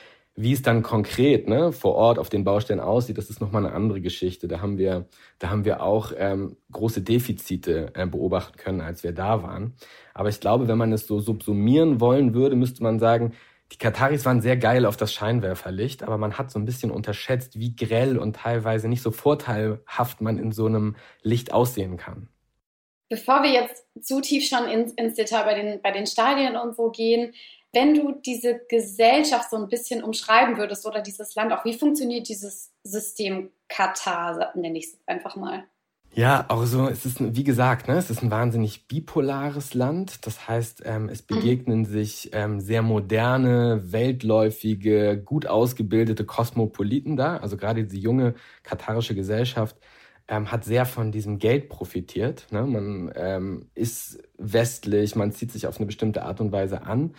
wie 0.40 0.52
es 0.52 0.62
dann 0.62 0.84
konkret 0.84 1.48
ne, 1.48 1.72
vor 1.72 1.96
Ort 1.96 2.20
auf 2.20 2.28
den 2.28 2.44
Baustellen 2.44 2.78
aussieht, 2.78 3.18
das 3.18 3.28
ist 3.28 3.40
nochmal 3.40 3.66
eine 3.66 3.74
andere 3.74 4.00
Geschichte. 4.00 4.46
Da 4.46 4.60
haben 4.60 4.78
wir, 4.78 5.08
da 5.40 5.50
haben 5.50 5.64
wir 5.64 5.82
auch 5.82 6.12
ähm, 6.16 6.56
große 6.70 7.02
Defizite 7.02 7.90
äh, 7.94 8.06
beobachten 8.06 8.56
können, 8.56 8.80
als 8.80 9.02
wir 9.02 9.10
da 9.10 9.42
waren. 9.42 9.74
Aber 10.14 10.28
ich 10.28 10.38
glaube, 10.38 10.68
wenn 10.68 10.78
man 10.78 10.92
es 10.92 11.08
so 11.08 11.18
subsumieren 11.18 12.00
wollen 12.00 12.34
würde, 12.34 12.54
müsste 12.54 12.84
man 12.84 13.00
sagen, 13.00 13.32
die 13.72 13.78
Kataris 13.78 14.24
waren 14.24 14.40
sehr 14.40 14.56
geil 14.56 14.86
auf 14.86 14.96
das 14.96 15.12
Scheinwerferlicht, 15.12 16.04
aber 16.04 16.18
man 16.18 16.38
hat 16.38 16.52
so 16.52 16.60
ein 16.60 16.64
bisschen 16.64 16.92
unterschätzt, 16.92 17.58
wie 17.58 17.74
grell 17.74 18.16
und 18.16 18.36
teilweise 18.36 18.88
nicht 18.88 19.02
so 19.02 19.10
vorteilhaft 19.10 20.20
man 20.20 20.38
in 20.38 20.52
so 20.52 20.66
einem 20.66 20.94
Licht 21.20 21.52
aussehen 21.52 21.96
kann. 21.96 22.28
Bevor 23.08 23.42
wir 23.42 23.50
jetzt 23.50 23.86
zu 24.00 24.20
tief 24.20 24.46
schon 24.46 24.68
ins, 24.68 24.92
ins 24.92 25.14
Detail 25.14 25.42
bei 25.42 25.54
den, 25.54 25.82
bei 25.82 25.90
den 25.90 26.06
Stadien 26.06 26.56
und 26.56 26.76
so 26.76 26.90
gehen, 26.90 27.32
wenn 27.72 27.94
du 27.94 28.12
diese 28.12 28.60
Gesellschaft 28.68 29.50
so 29.50 29.56
ein 29.56 29.68
bisschen 29.68 30.02
umschreiben 30.02 30.56
würdest 30.56 30.86
oder 30.86 31.00
dieses 31.00 31.34
Land, 31.34 31.52
auch 31.52 31.64
wie 31.64 31.74
funktioniert 31.74 32.28
dieses 32.28 32.72
System 32.82 33.50
Katar, 33.68 34.52
nenne 34.54 34.78
ich 34.78 34.86
es 34.86 34.98
einfach 35.06 35.36
mal. 35.36 35.64
Ja, 36.14 36.46
auch 36.48 36.64
so, 36.64 36.88
es 36.88 37.04
ist, 37.04 37.36
wie 37.36 37.44
gesagt, 37.44 37.86
ne, 37.86 37.96
es 37.96 38.10
ist 38.10 38.22
ein 38.22 38.30
wahnsinnig 38.30 38.88
bipolares 38.88 39.74
Land. 39.74 40.26
Das 40.26 40.48
heißt, 40.48 40.82
ähm, 40.84 41.08
es 41.08 41.22
mhm. 41.22 41.34
begegnen 41.34 41.84
sich 41.84 42.30
ähm, 42.32 42.60
sehr 42.60 42.82
moderne, 42.82 43.92
weltläufige, 43.92 45.20
gut 45.22 45.46
ausgebildete 45.46 46.24
Kosmopoliten 46.24 47.16
da. 47.16 47.36
Also 47.36 47.56
gerade 47.56 47.84
diese 47.84 47.98
junge 47.98 48.34
katarische 48.62 49.14
Gesellschaft 49.14 49.76
ähm, 50.28 50.52
hat 50.52 50.64
sehr 50.64 50.84
von 50.84 51.10
diesem 51.10 51.38
Geld 51.38 51.68
profitiert. 51.68 52.46
Ne? 52.50 52.62
Man 52.62 53.12
ähm, 53.16 53.70
ist 53.74 54.22
westlich, 54.36 55.16
man 55.16 55.32
zieht 55.32 55.50
sich 55.50 55.66
auf 55.66 55.78
eine 55.78 55.86
bestimmte 55.86 56.22
Art 56.22 56.40
und 56.40 56.52
Weise 56.52 56.82
an. 56.82 57.14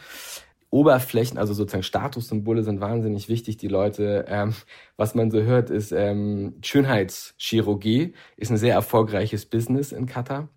Oberflächen, 0.72 1.40
also 1.40 1.54
sozusagen 1.54 1.84
Statussymbole 1.84 2.64
sind 2.64 2.80
wahnsinnig 2.80 3.28
wichtig. 3.28 3.58
Die 3.58 3.68
Leute, 3.68 4.26
ähm, 4.28 4.54
was 4.98 5.16
man 5.16 5.32
so 5.32 5.42
hört, 5.42 5.72
ist 5.72 5.92
ähm, 5.92 6.58
Schönheitschirurgie, 6.64 8.14
ist 8.38 8.52
ein 8.52 8.58
sehr 8.58 8.76
erfolgreiches 8.76 9.48
Business 9.48 9.92
in 9.92 10.06
Katar. 10.06 10.50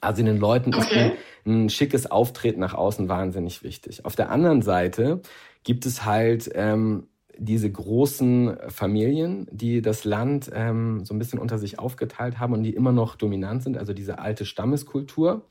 Also 0.00 0.22
den 0.22 0.38
Leuten 0.38 0.72
ist 0.72 0.92
ein, 0.92 1.12
ein 1.46 1.70
schickes 1.70 2.10
Auftreten 2.10 2.60
nach 2.60 2.74
außen 2.74 3.08
wahnsinnig 3.08 3.62
wichtig. 3.62 4.04
Auf 4.04 4.16
der 4.16 4.30
anderen 4.30 4.62
Seite 4.62 5.22
gibt 5.62 5.86
es 5.86 6.04
halt 6.04 6.50
ähm, 6.54 7.06
diese 7.38 7.70
großen 7.70 8.56
Familien, 8.68 9.46
die 9.50 9.82
das 9.82 10.04
Land 10.04 10.50
ähm, 10.52 11.04
so 11.04 11.14
ein 11.14 11.18
bisschen 11.18 11.38
unter 11.38 11.58
sich 11.58 11.78
aufgeteilt 11.78 12.38
haben 12.38 12.52
und 12.52 12.62
die 12.62 12.74
immer 12.74 12.92
noch 12.92 13.16
dominant 13.16 13.62
sind, 13.62 13.76
also 13.78 13.92
diese 13.92 14.18
alte 14.18 14.44
Stammeskultur. 14.44 15.46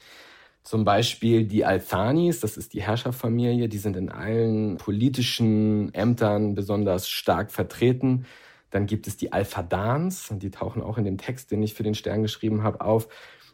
Zum 0.64 0.84
Beispiel 0.84 1.46
die 1.46 1.64
Althanis, 1.64 2.40
das 2.40 2.58
ist 2.58 2.74
die 2.74 2.82
Herrscherfamilie, 2.82 3.70
die 3.70 3.78
sind 3.78 3.96
in 3.96 4.10
allen 4.10 4.78
politischen 4.78 5.94
Ämtern 5.94 6.56
besonders 6.56 7.08
stark 7.08 7.52
vertreten. 7.52 8.26
Dann 8.72 8.88
gibt 8.88 9.06
es 9.06 9.16
die 9.16 9.32
Alfadans, 9.32 10.30
die 10.32 10.50
tauchen 10.50 10.82
auch 10.82 10.98
in 10.98 11.06
dem 11.06 11.20
Text, 11.20 11.52
den 11.52 11.62
ich 11.62 11.76
für 11.76 11.84
den 11.84 11.94
Stern 11.94 12.24
geschrieben 12.24 12.64
habe, 12.64 12.82
auf. 12.82 13.08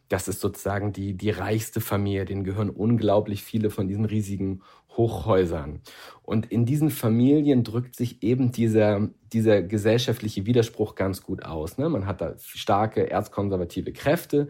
Das 0.07 0.27
ist 0.27 0.39
sozusagen 0.39 0.93
die, 0.93 1.13
die 1.13 1.29
reichste 1.29 1.81
Familie, 1.81 2.25
denen 2.25 2.43
gehören 2.43 2.69
unglaublich 2.69 3.43
viele 3.43 3.69
von 3.69 3.87
diesen 3.87 4.05
riesigen 4.05 4.61
Hochhäusern. 4.97 5.81
Und 6.23 6.51
in 6.51 6.65
diesen 6.65 6.89
Familien 6.89 7.63
drückt 7.63 7.95
sich 7.95 8.23
eben 8.23 8.51
dieser, 8.51 9.09
dieser 9.33 9.61
gesellschaftliche 9.61 10.45
Widerspruch 10.45 10.95
ganz 10.95 11.23
gut 11.23 11.43
aus. 11.43 11.77
Ne? 11.77 11.89
Man 11.89 12.05
hat 12.05 12.21
da 12.21 12.35
starke 12.37 13.09
erzkonservative 13.09 13.93
Kräfte 13.93 14.49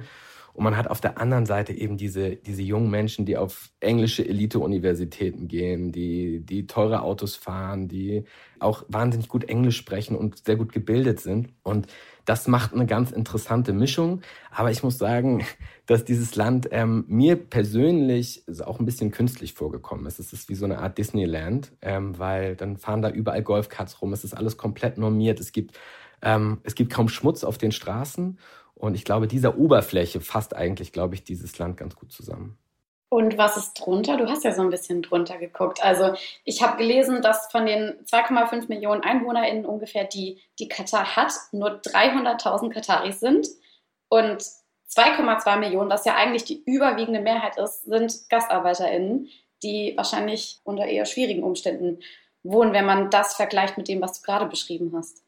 und 0.54 0.64
man 0.64 0.78
hat 0.78 0.88
auf 0.88 1.02
der 1.02 1.18
anderen 1.18 1.46
Seite 1.46 1.74
eben 1.74 1.98
diese, 1.98 2.36
diese 2.36 2.62
jungen 2.62 2.90
Menschen, 2.90 3.26
die 3.26 3.38
auf 3.38 3.72
englische 3.80 4.28
Elite-Universitäten 4.28 5.48
gehen, 5.48 5.92
die, 5.92 6.42
die 6.46 6.68
teure 6.68 7.02
Autos 7.02 7.36
fahren, 7.36 7.88
die 7.88 8.26
auch 8.60 8.84
wahnsinnig 8.90 9.28
gut 9.28 9.46
Englisch 9.46 9.78
sprechen 9.78 10.16
und 10.16 10.46
sehr 10.46 10.56
gut 10.56 10.74
gebildet 10.74 11.20
sind. 11.20 11.50
Und 11.64 11.88
das 12.26 12.48
macht 12.48 12.74
eine 12.74 12.86
ganz 12.86 13.12
interessante 13.12 13.74
Mischung. 13.74 14.22
Aber 14.52 14.72
ich 14.72 14.84
muss 14.84 14.98
sagen, 14.98 15.46
dass 15.86 16.06
dieses 16.06 16.36
Land 16.36 16.68
ähm, 16.72 17.06
mir 17.08 17.36
persönlich 17.36 18.44
auch 18.64 18.80
ein 18.80 18.86
bisschen 18.86 19.12
künstlich 19.12 19.54
vorgekommen 19.54 20.06
ist. 20.06 20.20
Es 20.20 20.34
ist 20.34 20.50
wie 20.50 20.56
so 20.56 20.66
eine 20.66 20.80
Art 20.80 20.98
Disneyland, 20.98 21.72
ähm, 21.82 22.18
weil 22.20 22.56
dann 22.56 22.78
fahren 22.78 23.02
da 23.02 23.10
überall 23.10 23.42
Golfkarts 23.42 24.02
rum. 24.02 24.14
Es 24.14 24.24
ist 24.24 24.34
alles 24.34 24.58
komplett 24.58 24.98
normiert. 24.98 25.40
Es 25.40 25.52
gibt, 25.52 25.78
ähm, 26.22 26.60
es 26.64 26.76
gibt 26.76 26.94
kaum 26.94 27.10
Schmutz 27.10 27.44
auf 27.44 27.58
den 27.58 27.72
Straßen. 27.72 28.38
Und 28.82 28.96
ich 28.96 29.06
glaube, 29.06 29.28
dieser 29.28 29.60
Oberfläche 29.60 30.22
fasst 30.22 30.56
eigentlich, 30.56 30.92
glaube 30.92 31.14
ich, 31.14 31.24
dieses 31.24 31.60
Land 31.60 31.78
ganz 31.78 31.96
gut 31.96 32.12
zusammen. 32.12 32.58
Und 33.10 33.38
was 33.38 33.56
ist 33.56 33.74
drunter? 33.74 34.18
Du 34.18 34.28
hast 34.28 34.44
ja 34.44 34.54
so 34.54 34.64
ein 34.64 34.72
bisschen 34.72 35.04
drunter 35.04 35.38
geguckt. 35.38 35.84
Also 35.84 36.16
ich 36.46 36.64
habe 36.64 36.78
gelesen, 36.78 37.22
dass 37.22 37.52
von 37.52 37.68
den 37.68 37.94
2,5 38.06 38.70
Millionen 38.70 39.04
EinwohnerInnen 39.04 39.68
ungefähr, 39.68 40.06
die 40.06 40.42
die 40.58 40.68
Katar 40.68 41.16
hat, 41.16 41.32
nur 41.52 41.80
300.000 41.80 42.72
Kataris 42.72 43.20
sind. 43.20 43.50
Und 44.10 44.42
2,2 44.90 45.60
Millionen, 45.60 45.92
was 45.92 46.06
ja 46.06 46.16
eigentlich 46.16 46.46
die 46.46 46.64
überwiegende 46.66 47.22
Mehrheit 47.22 47.58
ist, 47.58 47.84
sind 47.84 48.30
GastarbeiterInnen, 48.30 49.30
die 49.62 49.94
wahrscheinlich 49.96 50.60
unter 50.64 50.88
eher 50.88 51.06
schwierigen 51.06 51.44
Umständen 51.44 52.00
wohnen, 52.42 52.74
wenn 52.74 52.88
man 52.88 53.12
das 53.12 53.36
vergleicht 53.36 53.78
mit 53.78 53.88
dem, 53.88 54.02
was 54.02 54.20
du 54.20 54.26
gerade 54.26 54.48
beschrieben 54.48 54.92
hast. 54.96 55.22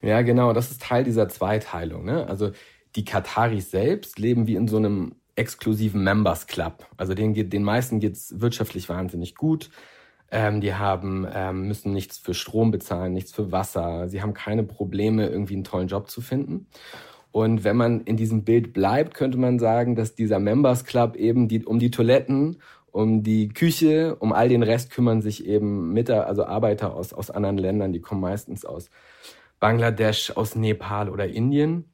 Ja, 0.00 0.22
genau, 0.22 0.52
das 0.52 0.72
ist 0.72 0.82
Teil 0.82 1.04
dieser 1.04 1.28
Zweiteilung. 1.28 2.04
Ne? 2.04 2.26
Also 2.28 2.50
die 2.96 3.04
Kataris 3.04 3.70
selbst 3.70 4.18
leben 4.18 4.46
wie 4.46 4.56
in 4.56 4.68
so 4.68 4.76
einem 4.76 5.14
exklusiven 5.36 6.02
Members 6.02 6.46
Club. 6.46 6.86
Also 6.96 7.14
den, 7.14 7.32
den 7.34 7.62
meisten 7.62 8.00
geht's 8.00 8.40
wirtschaftlich 8.40 8.88
wahnsinnig 8.88 9.36
gut. 9.36 9.70
Ähm, 10.30 10.60
die 10.60 10.74
haben, 10.74 11.26
ähm, 11.32 11.68
müssen 11.68 11.92
nichts 11.92 12.18
für 12.18 12.34
Strom 12.34 12.70
bezahlen, 12.70 13.14
nichts 13.14 13.32
für 13.32 13.50
Wasser. 13.50 14.08
Sie 14.08 14.20
haben 14.20 14.34
keine 14.34 14.64
Probleme, 14.64 15.28
irgendwie 15.28 15.54
einen 15.54 15.64
tollen 15.64 15.88
Job 15.88 16.10
zu 16.10 16.20
finden. 16.20 16.66
Und 17.30 17.64
wenn 17.64 17.76
man 17.76 18.00
in 18.02 18.16
diesem 18.16 18.44
Bild 18.44 18.72
bleibt, 18.72 19.14
könnte 19.14 19.38
man 19.38 19.58
sagen, 19.58 19.94
dass 19.94 20.14
dieser 20.14 20.38
Members 20.38 20.84
Club 20.84 21.16
eben 21.16 21.48
die, 21.48 21.64
um 21.64 21.78
die 21.78 21.90
Toiletten, 21.90 22.58
um 22.90 23.22
die 23.22 23.48
Küche, 23.48 24.16
um 24.16 24.32
all 24.32 24.48
den 24.48 24.62
Rest 24.62 24.90
kümmern 24.90 25.22
sich 25.22 25.46
eben 25.46 25.92
Mitter, 25.92 26.26
also 26.26 26.44
Arbeiter 26.44 26.94
aus, 26.94 27.12
aus 27.12 27.30
anderen 27.30 27.58
Ländern, 27.58 27.92
die 27.92 28.00
kommen 28.00 28.20
meistens 28.20 28.64
aus 28.64 28.90
Bangladesch, 29.60 30.32
aus 30.36 30.56
Nepal 30.56 31.08
oder 31.08 31.26
Indien 31.26 31.84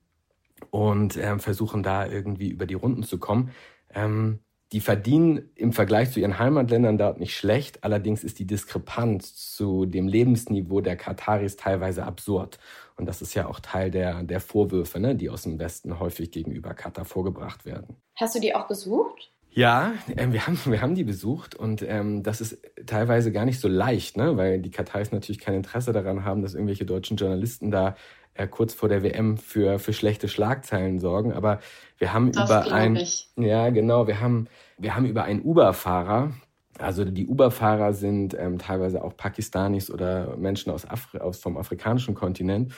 und 0.71 1.17
ähm, 1.17 1.41
versuchen 1.41 1.83
da 1.83 2.07
irgendwie 2.07 2.51
über 2.51 2.67
die 2.67 2.75
Runden 2.75 3.03
zu 3.03 3.19
kommen. 3.19 3.51
Ähm, 3.93 4.41
die 4.73 4.81
verdienen 4.81 5.51
im 5.55 5.73
Vergleich 5.73 6.11
zu 6.11 6.19
ihren 6.19 6.39
Heimatländern 6.39 6.99
dort 6.99 7.21
nicht 7.21 7.37
schlecht, 7.37 7.85
allerdings 7.85 8.25
ist 8.25 8.41
die 8.41 8.47
Diskrepanz 8.47 9.55
zu 9.55 9.87
dem 9.87 10.09
Lebensniveau 10.09 10.81
der 10.81 10.97
Kataris 10.97 11.57
teilweise 11.57 12.05
absurd. 12.05 12.59
Und 12.97 13.07
das 13.07 13.23
ist 13.23 13.35
ja 13.35 13.47
auch 13.47 13.61
Teil 13.61 13.93
der, 13.93 14.25
der 14.25 14.41
Vorwürfe, 14.41 14.99
ne, 14.99 15.15
die 15.15 15.31
aus 15.31 15.43
dem 15.43 15.61
Westen 15.61 16.01
häufig 16.01 16.33
gegenüber 16.33 16.75
Katar 16.75 17.05
vorgebracht 17.05 17.65
werden. 17.65 17.97
Hast 18.17 18.35
du 18.35 18.41
die 18.41 18.55
auch 18.55 18.67
besucht? 18.67 19.31
Ja, 19.51 19.93
äh, 20.17 20.33
wir, 20.33 20.45
haben, 20.47 20.59
wir 20.65 20.83
haben 20.83 20.97
die 20.97 21.05
besucht 21.05 21.55
und 21.55 21.83
ähm, 21.83 22.25
das 22.25 22.41
ist 22.41 22.59
teilweise 22.87 23.31
gar 23.31 23.45
nicht 23.45 23.61
so 23.61 23.69
leicht, 23.69 24.17
ne? 24.17 24.37
weil 24.37 24.61
die 24.61 24.73
Kataris 24.73 25.13
natürlich 25.13 25.39
kein 25.39 25.55
Interesse 25.55 25.93
daran 25.93 26.25
haben, 26.25 26.43
dass 26.43 26.55
irgendwelche 26.55 26.85
deutschen 26.85 27.17
Journalisten 27.17 27.71
da 27.71 27.95
äh, 28.35 28.47
kurz 28.47 28.75
vor 28.75 28.89
der 28.89 29.03
WM 29.03 29.37
für, 29.37 29.79
für 29.79 29.93
schlechte 29.93 30.29
Schlagzeilen 30.29 30.99
sorgen. 30.99 31.33
Aber 31.33 31.61
wir 31.99 32.13
haben 32.13 32.33
das 32.33 32.49
über 32.49 32.73
ein, 32.73 32.97
ich. 32.97 33.31
ja 33.37 33.71
genau, 33.71 34.07
wir 34.07 34.21
haben, 34.21 34.49
wir 34.79 34.95
haben 34.95 35.07
über 35.07 35.25
einen 35.25 35.43
Uber-Fahrer, 35.43 36.33
also 36.79 37.05
die 37.05 37.27
Uber-Fahrer 37.27 37.93
sind 37.93 38.35
ähm, 38.39 38.59
teilweise 38.59 39.05
auch 39.05 39.17
Pakistanis 39.17 39.91
oder 39.91 40.37
Menschen 40.37 40.73
aus, 40.73 40.89
Afri 40.89 41.19
aus 41.19 41.39
vom 41.39 41.57
afrikanischen 41.57 42.15
Kontinent. 42.15 42.73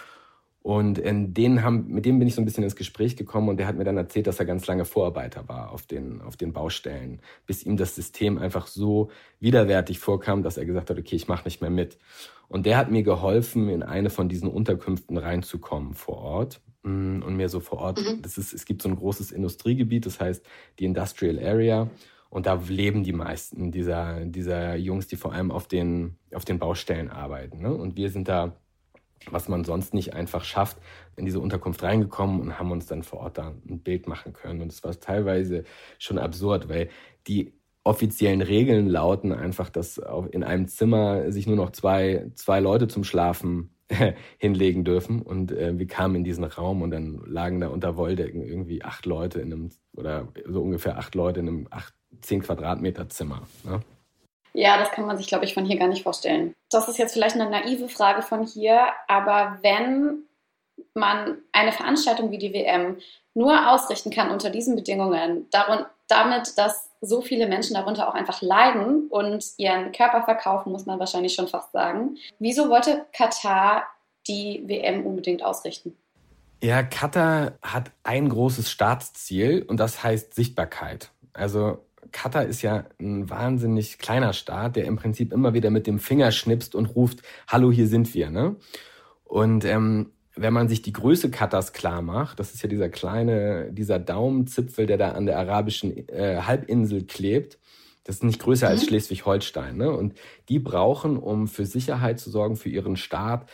Und 0.67 0.99
in 0.99 1.33
denen 1.33 1.63
haben, 1.63 1.87
mit 1.87 2.07
dem 2.07 2.19
bin 2.19 2.27
ich 2.27 2.35
so 2.35 2.43
ein 2.43 2.45
bisschen 2.45 2.65
ins 2.65 2.75
Gespräch 2.75 3.15
gekommen 3.15 3.49
und 3.49 3.57
der 3.57 3.69
hat 3.69 3.77
mir 3.77 3.85
dann 3.85 3.97
erzählt, 3.97 4.27
dass 4.27 4.41
er 4.41 4.47
ganz 4.47 4.67
lange 4.67 4.85
Vorarbeiter 4.85 5.49
war 5.49 5.71
auf 5.71 5.87
den, 5.87 6.21
auf 6.21 6.37
den 6.37 6.53
Baustellen, 6.53 7.21
bis 7.47 7.63
ihm 7.63 7.77
das 7.77 7.95
System 7.95 8.37
einfach 8.37 8.67
so 8.67 9.09
widerwärtig 9.39 10.01
vorkam, 10.01 10.43
dass 10.43 10.57
er 10.57 10.65
gesagt 10.65 10.91
hat, 10.91 10.99
okay, 10.99 11.15
ich 11.15 11.29
mache 11.29 11.45
nicht 11.45 11.61
mehr 11.61 11.71
mit. 11.71 11.99
Und 12.49 12.67
der 12.67 12.79
hat 12.79 12.91
mir 12.91 13.05
geholfen, 13.05 13.69
in 13.69 13.85
eine 13.85 14.11
von 14.11 14.29
diesen 14.29 14.49
Unterkünften 14.49 15.19
reinzukommen 15.19 15.95
vor 15.95 16.17
Ort. 16.17 16.61
Mm, 16.83 17.23
und 17.23 17.37
mir 17.37 17.49
so 17.49 17.61
vor 17.61 17.79
Ort, 17.79 18.01
mhm. 18.01 18.23
das 18.23 18.37
ist, 18.37 18.53
es 18.53 18.65
gibt 18.65 18.83
so 18.83 18.89
ein 18.89 18.97
großes 18.97 19.31
Industriegebiet, 19.31 20.05
das 20.05 20.19
heißt 20.19 20.45
die 20.81 20.85
Industrial 20.87 21.39
Area. 21.39 21.89
Und 22.29 22.47
da 22.47 22.55
leben 22.55 23.05
die 23.05 23.13
meisten 23.13 23.71
dieser, 23.71 24.25
dieser 24.25 24.75
Jungs, 24.75 25.07
die 25.07 25.15
vor 25.15 25.33
allem 25.33 25.53
auf 25.53 25.69
den, 25.69 26.17
auf 26.35 26.45
den 26.45 26.59
Baustellen 26.59 27.09
arbeiten. 27.09 27.63
Ne? 27.63 27.73
Und 27.73 27.97
wir 27.97 28.11
sind 28.11 28.27
da, 28.27 28.57
was 29.31 29.49
man 29.49 29.65
sonst 29.65 29.95
nicht 29.95 30.15
einfach 30.15 30.45
schafft, 30.45 30.79
in 31.17 31.25
diese 31.25 31.41
Unterkunft 31.41 31.83
reingekommen 31.83 32.41
und 32.41 32.59
haben 32.59 32.71
uns 32.71 32.87
dann 32.87 33.03
vor 33.03 33.21
Ort 33.21 33.39
da 33.39 33.55
ein 33.69 33.81
Bild 33.81 34.07
machen 34.07 34.33
können. 34.33 34.61
Und 34.63 34.73
es 34.73 34.85
war 34.85 34.99
teilweise 34.99 35.65
schon 35.99 36.19
absurd, 36.19 36.69
weil 36.69 36.89
die 37.27 37.55
offiziellen 37.83 38.43
Regeln 38.43 38.89
lauten 38.89 39.33
einfach, 39.33 39.71
dass 39.71 40.01
in 40.33 40.43
einem 40.43 40.67
Zimmer 40.67 41.31
sich 41.31 41.47
nur 41.47 41.57
noch 41.57 41.71
zwei, 41.71 42.31
zwei 42.35 42.61
Leute 42.61 42.89
zum 42.89 43.05
Schlafen 43.05 43.71
hinlegen 44.39 44.85
dürfen. 44.85 45.23
Und 45.23 45.53
äh, 45.53 45.79
wir 45.79 45.87
kamen 45.87 46.17
in 46.17 46.25
diesen 46.25 46.45
Raum 46.45 46.83
und 46.83 46.91
dann 46.91 47.23
lagen 47.27 47.61
da 47.61 47.69
unter 47.69 47.97
Wolldecken 47.97 48.43
irgendwie 48.43 48.83
acht 48.83 49.07
Leute 49.07 49.41
in 49.41 49.53
einem, 49.53 49.71
oder 49.97 50.29
so 50.49 50.61
ungefähr 50.63 50.99
acht 50.99 51.15
Leute 51.15 51.41
in 51.41 51.49
einem 51.49 51.69
acht, 51.71 51.95
zehn 52.21 52.43
Quadratmeter 52.43 53.09
Zimmer. 53.09 53.43
Ne? 53.65 53.81
Ja, 54.57 54.79
das 54.79 54.91
kann 54.91 55.05
man 55.05 55.19
sich, 55.19 55.27
glaube 55.27 55.45
ich, 55.45 55.53
von 55.53 55.67
hier 55.67 55.79
gar 55.79 55.89
nicht 55.89 56.03
vorstellen. 56.03 56.55
Das 56.71 56.89
ist 56.89 56.97
jetzt 56.97 57.13
vielleicht 57.13 57.35
eine 57.35 57.51
naive 57.51 57.91
Frage 57.91 58.23
von 58.23 58.47
hier, 58.47 58.87
aber 59.07 59.59
wenn 59.61 60.23
man 60.95 61.37
eine 61.53 61.73
Veranstaltung 61.73 62.31
wie 62.31 62.39
die 62.39 62.55
WM 62.55 62.97
nur 63.35 63.71
ausrichten 63.71 64.11
kann 64.11 64.31
unter 64.31 64.49
diesen 64.49 64.75
Bedingungen, 64.75 65.47
darum, 65.51 65.85
damit, 66.09 66.57
dass 66.57 66.89
so 67.03 67.21
viele 67.21 67.47
Menschen 67.47 67.75
darunter 67.75 68.09
auch 68.09 68.15
einfach 68.15 68.41
leiden 68.41 69.09
und 69.09 69.45
ihren 69.59 69.93
Körper 69.93 70.25
verkaufen, 70.25 70.73
muss 70.73 70.87
man 70.87 70.99
wahrscheinlich 70.99 71.35
schon 71.35 71.49
fast 71.49 71.73
sagen. 71.73 72.17
Wieso 72.39 72.71
wollte 72.71 73.05
Katar 73.13 73.83
die 74.27 74.63
WM 74.67 75.05
unbedingt 75.05 75.43
ausrichten? 75.43 75.95
Ja, 76.63 76.83
Katar 76.83 77.53
hat 77.61 77.91
ein 78.05 78.31
großes 78.31 78.71
Staatsziel 78.71 79.67
und 79.69 79.79
das 79.79 80.03
heißt 80.03 80.33
Sichtbarkeit. 80.33 81.11
Also 81.35 81.86
Katar 82.17 82.47
ist 82.47 82.63
ja 82.63 82.87
ein 82.99 83.29
wahnsinnig 83.29 83.99
kleiner 83.99 84.33
Staat, 84.33 84.77
der 84.77 84.87
im 84.87 84.97
Prinzip 84.97 85.35
immer 85.35 85.53
wieder 85.53 85.69
mit 85.69 85.87
dem 85.87 85.99
Finger 85.99 86.33
schnipst 86.33 86.75
und 86.75 86.87
ruft, 86.87 87.21
hallo, 87.47 87.71
hier 87.71 87.87
sind 87.87 88.15
wir. 88.15 88.31
Ne? 88.31 88.57
Und 89.25 89.67
ähm, 89.67 90.13
wenn 90.35 90.55
man 90.55 90.67
sich 90.67 90.81
die 90.81 90.95
Größe 90.95 91.31
Katars 91.31 91.75
klar 91.75 92.01
macht, 92.01 92.41
das 92.41 92.55
ist 92.55 92.63
ja 92.63 92.71
dieser 92.71 92.89
kleine, 92.89 93.71
dieser 93.71 93.99
Daumenzipfel, 93.99 94.87
der 94.87 94.97
da 94.97 95.13
an 95.13 95.27
der 95.27 95.39
arabischen 95.39 96.09
äh, 96.09 96.41
Halbinsel 96.41 97.05
klebt, 97.05 97.59
das 98.05 98.17
ist 98.17 98.25
nicht 98.25 98.41
größer 98.41 98.69
mhm. 98.69 98.73
als 98.73 98.87
Schleswig-Holstein. 98.87 99.77
Ne? 99.77 99.91
Und 99.91 100.15
die 100.49 100.59
brauchen, 100.59 101.19
um 101.19 101.49
für 101.49 101.67
Sicherheit 101.67 102.19
zu 102.19 102.31
sorgen, 102.31 102.57
für 102.57 102.71
ihren 102.71 102.97
Staat, 102.97 103.51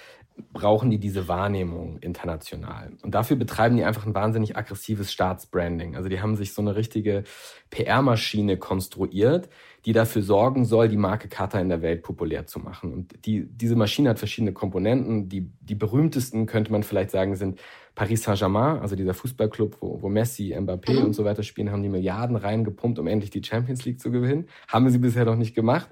brauchen 0.52 0.90
die 0.90 0.98
diese 0.98 1.28
Wahrnehmung 1.28 1.98
international. 1.98 2.92
Und 3.02 3.14
dafür 3.14 3.36
betreiben 3.36 3.76
die 3.76 3.84
einfach 3.84 4.06
ein 4.06 4.14
wahnsinnig 4.14 4.56
aggressives 4.56 5.12
Staatsbranding. 5.12 5.96
Also 5.96 6.08
die 6.08 6.20
haben 6.20 6.36
sich 6.36 6.52
so 6.52 6.62
eine 6.62 6.76
richtige 6.76 7.24
PR-Maschine 7.70 8.58
konstruiert, 8.58 9.48
die 9.84 9.92
dafür 9.92 10.22
sorgen 10.22 10.64
soll, 10.64 10.88
die 10.88 10.96
Marke 10.96 11.28
Kata 11.28 11.58
in 11.58 11.68
der 11.68 11.82
Welt 11.82 12.02
populär 12.02 12.46
zu 12.46 12.60
machen. 12.60 12.92
Und 12.92 13.26
die, 13.26 13.46
diese 13.46 13.76
Maschine 13.76 14.10
hat 14.10 14.18
verschiedene 14.18 14.52
Komponenten. 14.52 15.28
Die, 15.28 15.50
die 15.60 15.74
berühmtesten, 15.74 16.46
könnte 16.46 16.72
man 16.72 16.82
vielleicht 16.82 17.10
sagen, 17.10 17.34
sind 17.34 17.60
Paris 17.94 18.22
Saint-Germain, 18.22 18.80
also 18.80 18.96
dieser 18.96 19.12
Fußballclub, 19.12 19.76
wo, 19.80 20.00
wo 20.00 20.08
Messi, 20.08 20.54
Mbappé 20.54 20.98
mhm. 20.98 21.06
und 21.06 21.12
so 21.14 21.24
weiter 21.24 21.42
spielen, 21.42 21.70
haben 21.70 21.82
die 21.82 21.90
Milliarden 21.90 22.36
reingepumpt, 22.36 22.98
um 22.98 23.06
endlich 23.06 23.30
die 23.30 23.42
Champions 23.44 23.84
League 23.84 24.00
zu 24.00 24.10
gewinnen. 24.10 24.48
Haben 24.68 24.88
sie 24.88 24.98
bisher 24.98 25.24
noch 25.24 25.36
nicht 25.36 25.54
gemacht. 25.54 25.90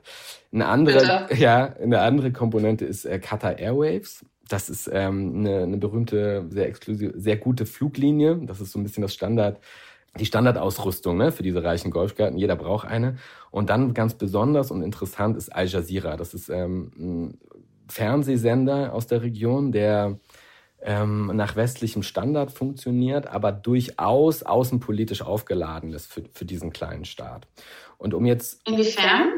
Eine 0.53 0.67
andere, 0.67 1.29
ja, 1.35 1.75
eine 1.75 2.01
andere 2.01 2.33
Komponente 2.33 2.87
ist 2.87 3.05
äh, 3.05 3.19
Qatar 3.19 3.59
Airwaves. 3.59 4.25
Das 4.49 4.69
ist 4.69 4.91
ähm, 4.93 5.37
eine, 5.37 5.63
eine 5.63 5.77
berühmte, 5.77 6.47
sehr 6.49 6.67
exklusive, 6.67 7.13
sehr 7.21 7.37
gute 7.37 7.67
Fluglinie. 7.67 8.41
Das 8.47 8.61
ist 8.61 8.73
so 8.73 8.79
ein 8.79 8.83
bisschen 8.83 9.03
das 9.03 9.15
Standard, 9.15 9.61
die 10.19 10.27
Standardausrüstung 10.27 11.19
ne, 11.19 11.31
für 11.33 11.43
diese 11.43 11.63
reichen 11.63 11.91
Golfgarten. 11.91 12.39
Jeder 12.39 12.57
braucht 12.57 12.89
eine. 12.89 13.17
Und 13.51 13.71
dann 13.71 13.95
ganz 13.95 14.15
besonders 14.15 14.71
und 14.71 14.83
interessant 14.83 15.37
ist 15.37 15.55
Al 15.55 15.67
Jazeera. 15.67 16.17
Das 16.17 16.35
ist 16.35 16.49
ähm, 16.49 16.91
ein 16.99 17.39
Fernsehsender 17.89 18.93
aus 18.95 19.07
der 19.07 19.23
Region, 19.23 19.71
der 19.71 20.19
ähm, 20.83 21.31
nach 21.35 21.57
westlichem 21.57 22.03
Standard 22.03 22.51
funktioniert, 22.51 23.27
aber 23.27 23.53
durchaus 23.53 24.43
außenpolitisch 24.43 25.23
aufgeladen 25.23 25.93
ist 25.93 26.13
für, 26.13 26.23
für 26.33 26.45
diesen 26.45 26.73
kleinen 26.73 27.05
Staat. 27.05 27.47
Und 27.99 28.15
um 28.15 28.25
jetzt. 28.25 28.67
Inwiefern? 28.67 29.29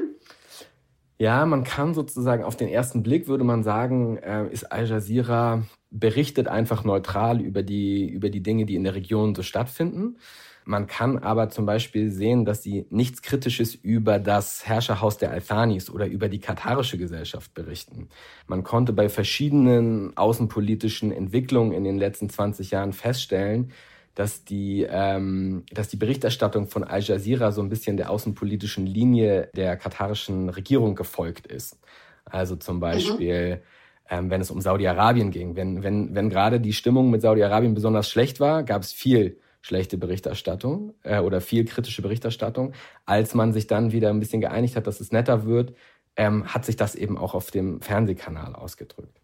Ja, 1.18 1.46
man 1.46 1.62
kann 1.62 1.94
sozusagen 1.94 2.42
auf 2.42 2.56
den 2.56 2.68
ersten 2.68 3.02
Blick 3.02 3.28
würde 3.28 3.44
man 3.44 3.62
sagen, 3.62 4.16
äh, 4.16 4.48
ist 4.50 4.72
Al 4.72 4.86
Jazeera 4.88 5.62
berichtet 5.90 6.48
einfach 6.48 6.84
neutral 6.84 7.40
über 7.40 7.62
die, 7.62 8.08
über 8.08 8.30
die 8.30 8.42
Dinge, 8.42 8.64
die 8.64 8.74
in 8.74 8.84
der 8.84 8.94
Region 8.94 9.34
so 9.34 9.42
stattfinden. 9.42 10.16
Man 10.64 10.86
kann 10.86 11.18
aber 11.18 11.48
zum 11.50 11.66
Beispiel 11.66 12.10
sehen, 12.10 12.44
dass 12.44 12.62
sie 12.62 12.86
nichts 12.90 13.22
Kritisches 13.22 13.74
über 13.74 14.18
das 14.18 14.66
Herrscherhaus 14.66 15.18
der 15.18 15.30
Althanis 15.30 15.90
oder 15.90 16.06
über 16.06 16.28
die 16.28 16.38
katarische 16.38 16.98
Gesellschaft 16.98 17.52
berichten. 17.54 18.08
Man 18.46 18.62
konnte 18.62 18.92
bei 18.92 19.08
verschiedenen 19.08 20.16
außenpolitischen 20.16 21.10
Entwicklungen 21.10 21.72
in 21.72 21.84
den 21.84 21.98
letzten 21.98 22.30
20 22.30 22.70
Jahren 22.70 22.92
feststellen, 22.92 23.72
dass 24.14 24.44
die, 24.44 24.86
ähm, 24.88 25.64
dass 25.72 25.88
die 25.88 25.96
Berichterstattung 25.96 26.68
von 26.68 26.84
Al 26.84 27.00
Jazeera 27.00 27.50
so 27.50 27.62
ein 27.62 27.68
bisschen 27.68 27.96
der 27.96 28.10
außenpolitischen 28.10 28.86
Linie 28.86 29.50
der 29.56 29.76
katarischen 29.76 30.48
Regierung 30.48 30.94
gefolgt 30.94 31.46
ist. 31.46 31.78
Also 32.24 32.56
zum 32.56 32.76
mhm. 32.76 32.80
Beispiel 32.80 33.56
mhm 33.56 33.62
wenn 34.20 34.40
es 34.40 34.50
um 34.50 34.60
Saudi-Arabien 34.60 35.30
ging. 35.30 35.56
Wenn, 35.56 35.82
wenn, 35.82 36.14
wenn 36.14 36.28
gerade 36.28 36.60
die 36.60 36.74
Stimmung 36.74 37.10
mit 37.10 37.22
Saudi-Arabien 37.22 37.72
besonders 37.72 38.10
schlecht 38.10 38.40
war, 38.40 38.62
gab 38.62 38.82
es 38.82 38.92
viel 38.92 39.38
schlechte 39.62 39.96
Berichterstattung 39.96 40.92
äh, 41.04 41.20
oder 41.20 41.40
viel 41.40 41.64
kritische 41.64 42.02
Berichterstattung. 42.02 42.72
Als 43.06 43.34
man 43.34 43.52
sich 43.52 43.66
dann 43.66 43.92
wieder 43.92 44.10
ein 44.10 44.20
bisschen 44.20 44.40
geeinigt 44.40 44.76
hat, 44.76 44.86
dass 44.86 45.00
es 45.00 45.12
netter 45.12 45.46
wird, 45.46 45.74
ähm, 46.16 46.46
hat 46.46 46.66
sich 46.66 46.76
das 46.76 46.94
eben 46.94 47.16
auch 47.16 47.34
auf 47.34 47.50
dem 47.50 47.80
Fernsehkanal 47.80 48.54
ausgedrückt. 48.54 49.18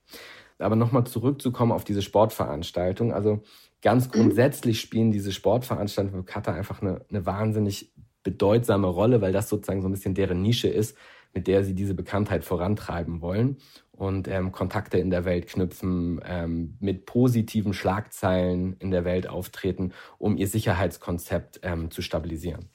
Aber 0.59 0.77
nochmal 0.77 1.05
zurückzukommen 1.05 1.73
auf 1.73 1.85
diese 1.85 2.03
Sportveranstaltung. 2.03 3.13
Also 3.13 3.43
ganz 3.83 4.11
grundsätzlich 4.13 4.81
spielen 4.81 5.11
diese 5.11 5.33
Sportveranstaltungen 5.33 6.25
für 6.25 6.33
Katar 6.33 6.55
einfach 6.55 6.81
eine, 6.81 7.05
eine 7.11 7.27
wahnsinnig 7.27 7.93
bedeutsame 8.23 8.87
Rolle, 8.87 9.21
weil 9.21 9.33
das 9.33 9.49
sozusagen 9.49 9.83
so 9.83 9.89
ein 9.89 9.93
bisschen 9.93 10.15
deren 10.15 10.41
Nische 10.41 10.69
ist, 10.69 10.97
mit 11.35 11.47
der 11.47 11.65
sie 11.65 11.75
diese 11.75 11.95
Bekanntheit 11.95 12.45
vorantreiben 12.45 13.21
wollen 13.21 13.59
und 13.99 14.29
ähm, 14.29 14.53
Kontakte 14.53 14.99
in 14.99 15.11
der 15.11 15.25
Welt 15.25 15.49
knüpfen, 15.49 16.21
ähm, 16.25 16.77
mit 16.81 17.05
positiven 17.05 17.75
Schlagzeilen 17.75 18.77
in 18.79 18.91
der 18.91 19.05
Welt 19.05 19.29
auftreten, 19.29 19.93
um 20.19 20.37
ihr 20.37 20.47
Sicherheitskonzept 20.47 21.61
ähm, 21.63 21.91
zu 21.91 22.01
stabilisieren. 22.03 22.69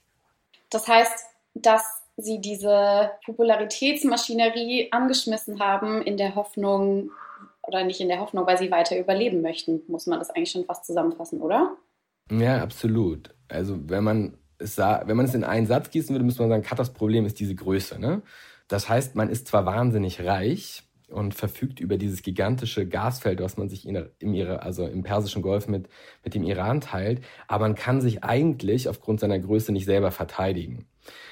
Das 0.69 0.88
heißt, 0.88 1.25
dass 1.55 1.83
sie 2.17 2.41
diese 2.41 3.12
Popularitätsmaschinerie 3.25 4.89
angeschmissen 4.91 5.59
haben 5.59 6.01
in 6.01 6.17
der 6.17 6.36
Hoffnung, 6.36 7.12
oder 7.65 7.83
nicht 7.86 8.01
in 8.01 8.09
der 8.09 8.19
Hoffnung, 8.19 8.45
weil 8.45 8.57
sie 8.57 8.71
weiter 8.71 8.99
überleben 8.99 9.41
möchten, 9.41 9.81
muss 9.88 10.05
man 10.05 10.19
das 10.19 10.29
eigentlich 10.29 10.51
schon 10.51 10.65
fast 10.65 10.86
zusammenfassen, 10.86 11.41
oder? 11.41 11.77
Ja, 12.29 12.62
absolut. 12.62 13.33
Also 13.47 13.77
wenn 13.89 14.03
man 14.03 14.38
es, 14.57 14.75
sah, 14.75 15.03
wenn 15.05 15.17
man 15.17 15.25
es 15.25 15.33
in 15.33 15.43
einen 15.43 15.67
Satz 15.67 15.89
gießen 15.89 16.13
würde, 16.13 16.25
müsste 16.25 16.41
man 16.41 16.49
sagen, 16.49 16.63
Katas 16.63 16.93
Problem 16.93 17.25
ist 17.25 17.39
diese 17.39 17.55
Größe. 17.55 17.99
Ne? 17.99 18.21
Das 18.67 18.89
heißt, 18.89 19.15
man 19.15 19.29
ist 19.29 19.47
zwar 19.47 19.65
wahnsinnig 19.65 20.23
reich, 20.23 20.83
und 21.09 21.33
verfügt 21.33 21.79
über 21.79 21.97
dieses 21.97 22.21
gigantische 22.21 22.87
Gasfeld, 22.87 23.41
was 23.41 23.57
man 23.57 23.69
sich 23.69 23.87
in, 23.87 24.05
im, 24.19 24.47
also 24.59 24.85
im 24.85 25.03
Persischen 25.03 25.41
Golf 25.41 25.67
mit, 25.67 25.87
mit 26.23 26.35
dem 26.35 26.43
Iran 26.43 26.81
teilt. 26.81 27.21
Aber 27.47 27.65
man 27.65 27.75
kann 27.75 28.01
sich 28.01 28.23
eigentlich 28.23 28.89
aufgrund 28.89 29.19
seiner 29.19 29.39
Größe 29.39 29.71
nicht 29.71 29.85
selber 29.85 30.11
verteidigen. 30.11 30.85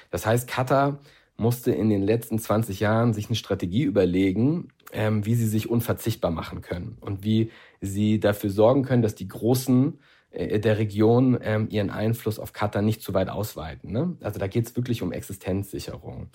Das 0.10 0.26
heißt, 0.26 0.48
Katar 0.48 1.00
musste 1.38 1.72
in 1.72 1.90
den 1.90 2.04
letzten 2.04 2.40
20 2.40 2.80
Jahren 2.80 3.14
sich 3.14 3.28
eine 3.28 3.36
Strategie 3.36 3.84
überlegen, 3.84 4.70
ähm, 4.94 5.26
wie 5.26 5.36
sie 5.36 5.48
sich 5.48 5.70
unverzichtbar 5.70 6.32
machen 6.32 6.62
können 6.62 6.98
und 7.02 7.24
wie 7.24 7.52
sie 7.80 8.20
dafür 8.20 8.50
sorgen 8.50 8.84
können, 8.84 9.02
dass 9.02 9.16
die 9.16 9.28
Großen 9.28 10.00
äh, 10.32 10.60
der 10.60 10.78
Region 10.78 11.40
ähm, 11.42 11.68
ihren 11.70 11.90
Einfluss 11.90 12.40
auf 12.40 12.54
Katar 12.54 12.82
nicht 12.82 13.02
zu 13.02 13.14
weit 13.14 13.30
ausweiten. 13.30 13.92
Ne? 13.92 14.18
Also 14.22 14.40
da 14.40 14.48
geht 14.48 14.68
es 14.68 14.76
wirklich 14.76 15.02
um 15.02 15.12
Existenzsicherung. 15.12 16.30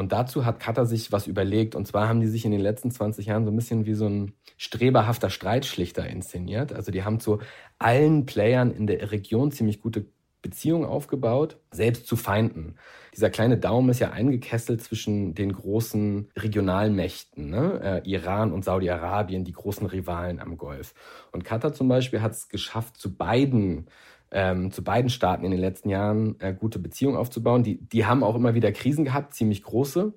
Und 0.00 0.12
dazu 0.12 0.46
hat 0.46 0.60
Katar 0.60 0.86
sich 0.86 1.12
was 1.12 1.26
überlegt. 1.26 1.74
Und 1.74 1.86
zwar 1.86 2.08
haben 2.08 2.22
die 2.22 2.26
sich 2.26 2.46
in 2.46 2.52
den 2.52 2.62
letzten 2.62 2.90
20 2.90 3.26
Jahren 3.26 3.44
so 3.44 3.50
ein 3.50 3.56
bisschen 3.56 3.84
wie 3.84 3.92
so 3.92 4.06
ein 4.06 4.32
streberhafter 4.56 5.28
Streitschlichter 5.28 6.06
inszeniert. 6.06 6.72
Also 6.72 6.90
die 6.90 7.04
haben 7.04 7.20
zu 7.20 7.40
allen 7.78 8.24
Playern 8.24 8.70
in 8.70 8.86
der 8.86 9.12
Region 9.12 9.52
ziemlich 9.52 9.78
gute 9.82 10.06
Beziehungen 10.40 10.86
aufgebaut, 10.86 11.58
selbst 11.70 12.06
zu 12.06 12.16
Feinden. 12.16 12.76
Dieser 13.14 13.28
kleine 13.28 13.58
Daumen 13.58 13.90
ist 13.90 13.98
ja 13.98 14.08
eingekesselt 14.08 14.82
zwischen 14.82 15.34
den 15.34 15.52
großen 15.52 16.30
Regionalmächten, 16.34 17.50
ne? 17.50 18.02
äh, 18.02 18.08
Iran 18.08 18.52
und 18.52 18.64
Saudi-Arabien, 18.64 19.44
die 19.44 19.52
großen 19.52 19.86
Rivalen 19.86 20.40
am 20.40 20.56
Golf. 20.56 20.94
Und 21.30 21.44
Katar 21.44 21.74
zum 21.74 21.88
Beispiel 21.88 22.22
hat 22.22 22.32
es 22.32 22.48
geschafft, 22.48 22.96
zu 22.96 23.14
beiden 23.14 23.90
ähm, 24.30 24.70
zu 24.70 24.84
beiden 24.84 25.10
Staaten 25.10 25.44
in 25.44 25.50
den 25.50 25.60
letzten 25.60 25.88
Jahren 25.88 26.36
äh, 26.40 26.54
gute 26.54 26.78
Beziehungen 26.78 27.16
aufzubauen. 27.16 27.62
Die, 27.62 27.78
die 27.78 28.06
haben 28.06 28.22
auch 28.22 28.34
immer 28.34 28.54
wieder 28.54 28.72
Krisen 28.72 29.04
gehabt, 29.04 29.34
ziemlich 29.34 29.62
große. 29.62 30.12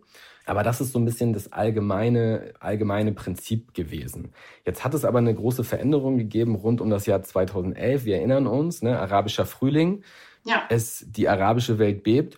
Aber 0.46 0.64
das 0.64 0.82
ist 0.82 0.92
so 0.92 1.00
ein 1.00 1.06
bisschen 1.06 1.34
das 1.34 1.54
allgemeine, 1.54 2.54
allgemeine 2.60 3.14
Prinzip 3.14 3.74
gewesen. 3.74 4.34
Jetzt 4.66 4.84
hat 4.84 4.94
es 4.94 5.06
aber 5.06 5.20
eine 5.20 5.34
große 5.34 5.64
Veränderung 5.64 6.18
gegeben 6.18 6.56
rund 6.56 6.82
um 6.82 6.90
das 6.90 7.06
Jahr 7.06 7.22
2011. 7.22 8.04
Wir 8.04 8.18
erinnern 8.18 8.48
uns, 8.48 8.82
ne, 8.82 9.00
arabischer 9.00 9.46
Frühling. 9.46 10.04
Ja. 10.46 10.64
Es, 10.70 11.06
die 11.08 11.30
arabische 11.30 11.80
Welt 11.80 12.04
bebt. 12.04 12.38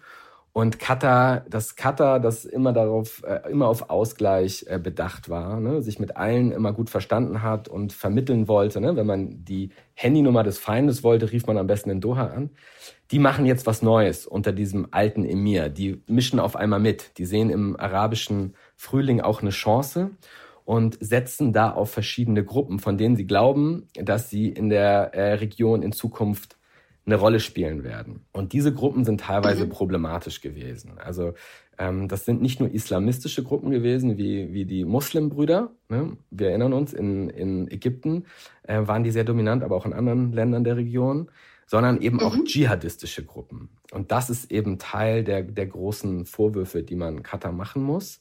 Und 0.57 0.79
Katar, 0.79 1.43
das 1.49 1.75
Katar, 1.75 2.21
das 2.21 2.45
immer 2.45 2.71
darauf, 2.71 3.21
äh, 3.23 3.51
immer 3.51 3.67
auf 3.67 3.89
Ausgleich 3.89 4.65
äh, 4.69 4.79
bedacht 4.79 5.27
war, 5.27 5.59
ne? 5.59 5.81
sich 5.81 5.99
mit 5.99 6.15
allen 6.15 6.53
immer 6.53 6.71
gut 6.71 6.89
verstanden 6.89 7.43
hat 7.43 7.67
und 7.67 7.91
vermitteln 7.91 8.47
wollte. 8.47 8.79
Ne? 8.79 8.95
Wenn 8.95 9.05
man 9.05 9.43
die 9.43 9.71
Handynummer 9.95 10.43
des 10.43 10.57
Feindes 10.57 11.03
wollte, 11.03 11.33
rief 11.33 11.45
man 11.45 11.57
am 11.57 11.67
besten 11.67 11.89
in 11.89 11.99
Doha 11.99 12.27
an. 12.27 12.51
Die 13.11 13.19
machen 13.19 13.45
jetzt 13.45 13.67
was 13.67 13.81
Neues 13.81 14.25
unter 14.25 14.53
diesem 14.53 14.87
alten 14.91 15.25
Emir. 15.25 15.67
Die 15.67 16.01
mischen 16.07 16.39
auf 16.39 16.55
einmal 16.55 16.79
mit. 16.79 17.17
Die 17.17 17.25
sehen 17.25 17.49
im 17.49 17.77
arabischen 17.77 18.55
Frühling 18.77 19.19
auch 19.19 19.41
eine 19.41 19.51
Chance 19.51 20.11
und 20.63 20.97
setzen 21.01 21.51
da 21.51 21.71
auf 21.71 21.91
verschiedene 21.91 22.45
Gruppen, 22.45 22.79
von 22.79 22.97
denen 22.97 23.17
sie 23.17 23.27
glauben, 23.27 23.89
dass 23.95 24.29
sie 24.29 24.47
in 24.47 24.69
der 24.69 25.13
äh, 25.13 25.33
Region 25.33 25.83
in 25.83 25.91
Zukunft 25.91 26.55
eine 27.05 27.15
Rolle 27.15 27.39
spielen 27.39 27.83
werden. 27.83 28.25
Und 28.31 28.53
diese 28.53 28.73
Gruppen 28.73 29.05
sind 29.05 29.21
teilweise 29.21 29.65
mhm. 29.65 29.69
problematisch 29.69 30.41
gewesen. 30.41 30.97
Also 30.97 31.33
ähm, 31.77 32.07
das 32.07 32.25
sind 32.25 32.41
nicht 32.41 32.59
nur 32.59 32.71
islamistische 32.71 33.43
Gruppen 33.43 33.69
gewesen, 33.69 34.17
wie, 34.17 34.53
wie 34.53 34.65
die 34.65 34.85
Muslimbrüder. 34.85 35.71
Ne? 35.89 36.17
Wir 36.31 36.49
erinnern 36.49 36.73
uns, 36.73 36.93
in, 36.93 37.29
in 37.29 37.69
Ägypten 37.69 38.25
äh, 38.63 38.81
waren 38.87 39.03
die 39.03 39.11
sehr 39.11 39.23
dominant, 39.23 39.63
aber 39.63 39.75
auch 39.75 39.85
in 39.85 39.93
anderen 39.93 40.31
Ländern 40.31 40.63
der 40.63 40.77
Region, 40.77 41.29
sondern 41.67 42.01
eben 42.01 42.17
mhm. 42.17 42.23
auch 42.23 42.35
dschihadistische 42.43 43.23
Gruppen. 43.23 43.69
Und 43.91 44.11
das 44.11 44.29
ist 44.29 44.51
eben 44.51 44.79
Teil 44.79 45.23
der, 45.23 45.43
der 45.43 45.67
großen 45.67 46.25
Vorwürfe, 46.25 46.83
die 46.83 46.95
man 46.95 47.23
Katar 47.23 47.51
machen 47.51 47.83
muss. 47.83 48.19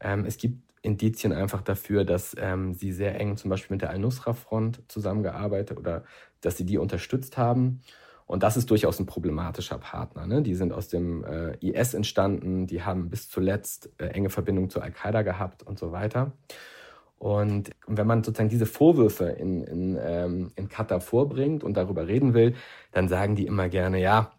Ähm, 0.00 0.24
es 0.24 0.36
gibt 0.36 0.58
Indizien 0.82 1.32
einfach 1.32 1.60
dafür, 1.62 2.04
dass 2.04 2.34
ähm, 2.38 2.74
sie 2.74 2.92
sehr 2.92 3.20
eng 3.20 3.36
zum 3.36 3.50
Beispiel 3.50 3.74
mit 3.74 3.82
der 3.82 3.90
Al-Nusra-Front 3.90 4.82
zusammengearbeitet 4.88 5.78
oder 5.78 6.04
dass 6.40 6.56
sie 6.56 6.64
die 6.64 6.78
unterstützt 6.78 7.36
haben. 7.36 7.82
Und 8.30 8.44
das 8.44 8.56
ist 8.56 8.70
durchaus 8.70 9.00
ein 9.00 9.06
problematischer 9.06 9.78
Partner. 9.78 10.24
Ne? 10.24 10.40
Die 10.40 10.54
sind 10.54 10.72
aus 10.72 10.86
dem 10.86 11.24
äh, 11.24 11.56
IS 11.56 11.94
entstanden, 11.94 12.68
die 12.68 12.80
haben 12.80 13.10
bis 13.10 13.28
zuletzt 13.28 13.90
äh, 13.98 14.04
enge 14.06 14.30
Verbindungen 14.30 14.70
zu 14.70 14.80
Al-Qaida 14.80 15.22
gehabt 15.22 15.64
und 15.64 15.80
so 15.80 15.90
weiter. 15.90 16.30
Und 17.18 17.70
wenn 17.88 18.06
man 18.06 18.22
sozusagen 18.22 18.48
diese 18.48 18.66
Vorwürfe 18.66 19.24
in, 19.24 19.64
in, 19.64 19.98
ähm, 20.00 20.52
in 20.54 20.68
Katar 20.68 21.00
vorbringt 21.00 21.64
und 21.64 21.76
darüber 21.76 22.06
reden 22.06 22.32
will, 22.32 22.54
dann 22.92 23.08
sagen 23.08 23.34
die 23.34 23.46
immer 23.46 23.68
gerne, 23.68 24.00
ja, 24.00 24.30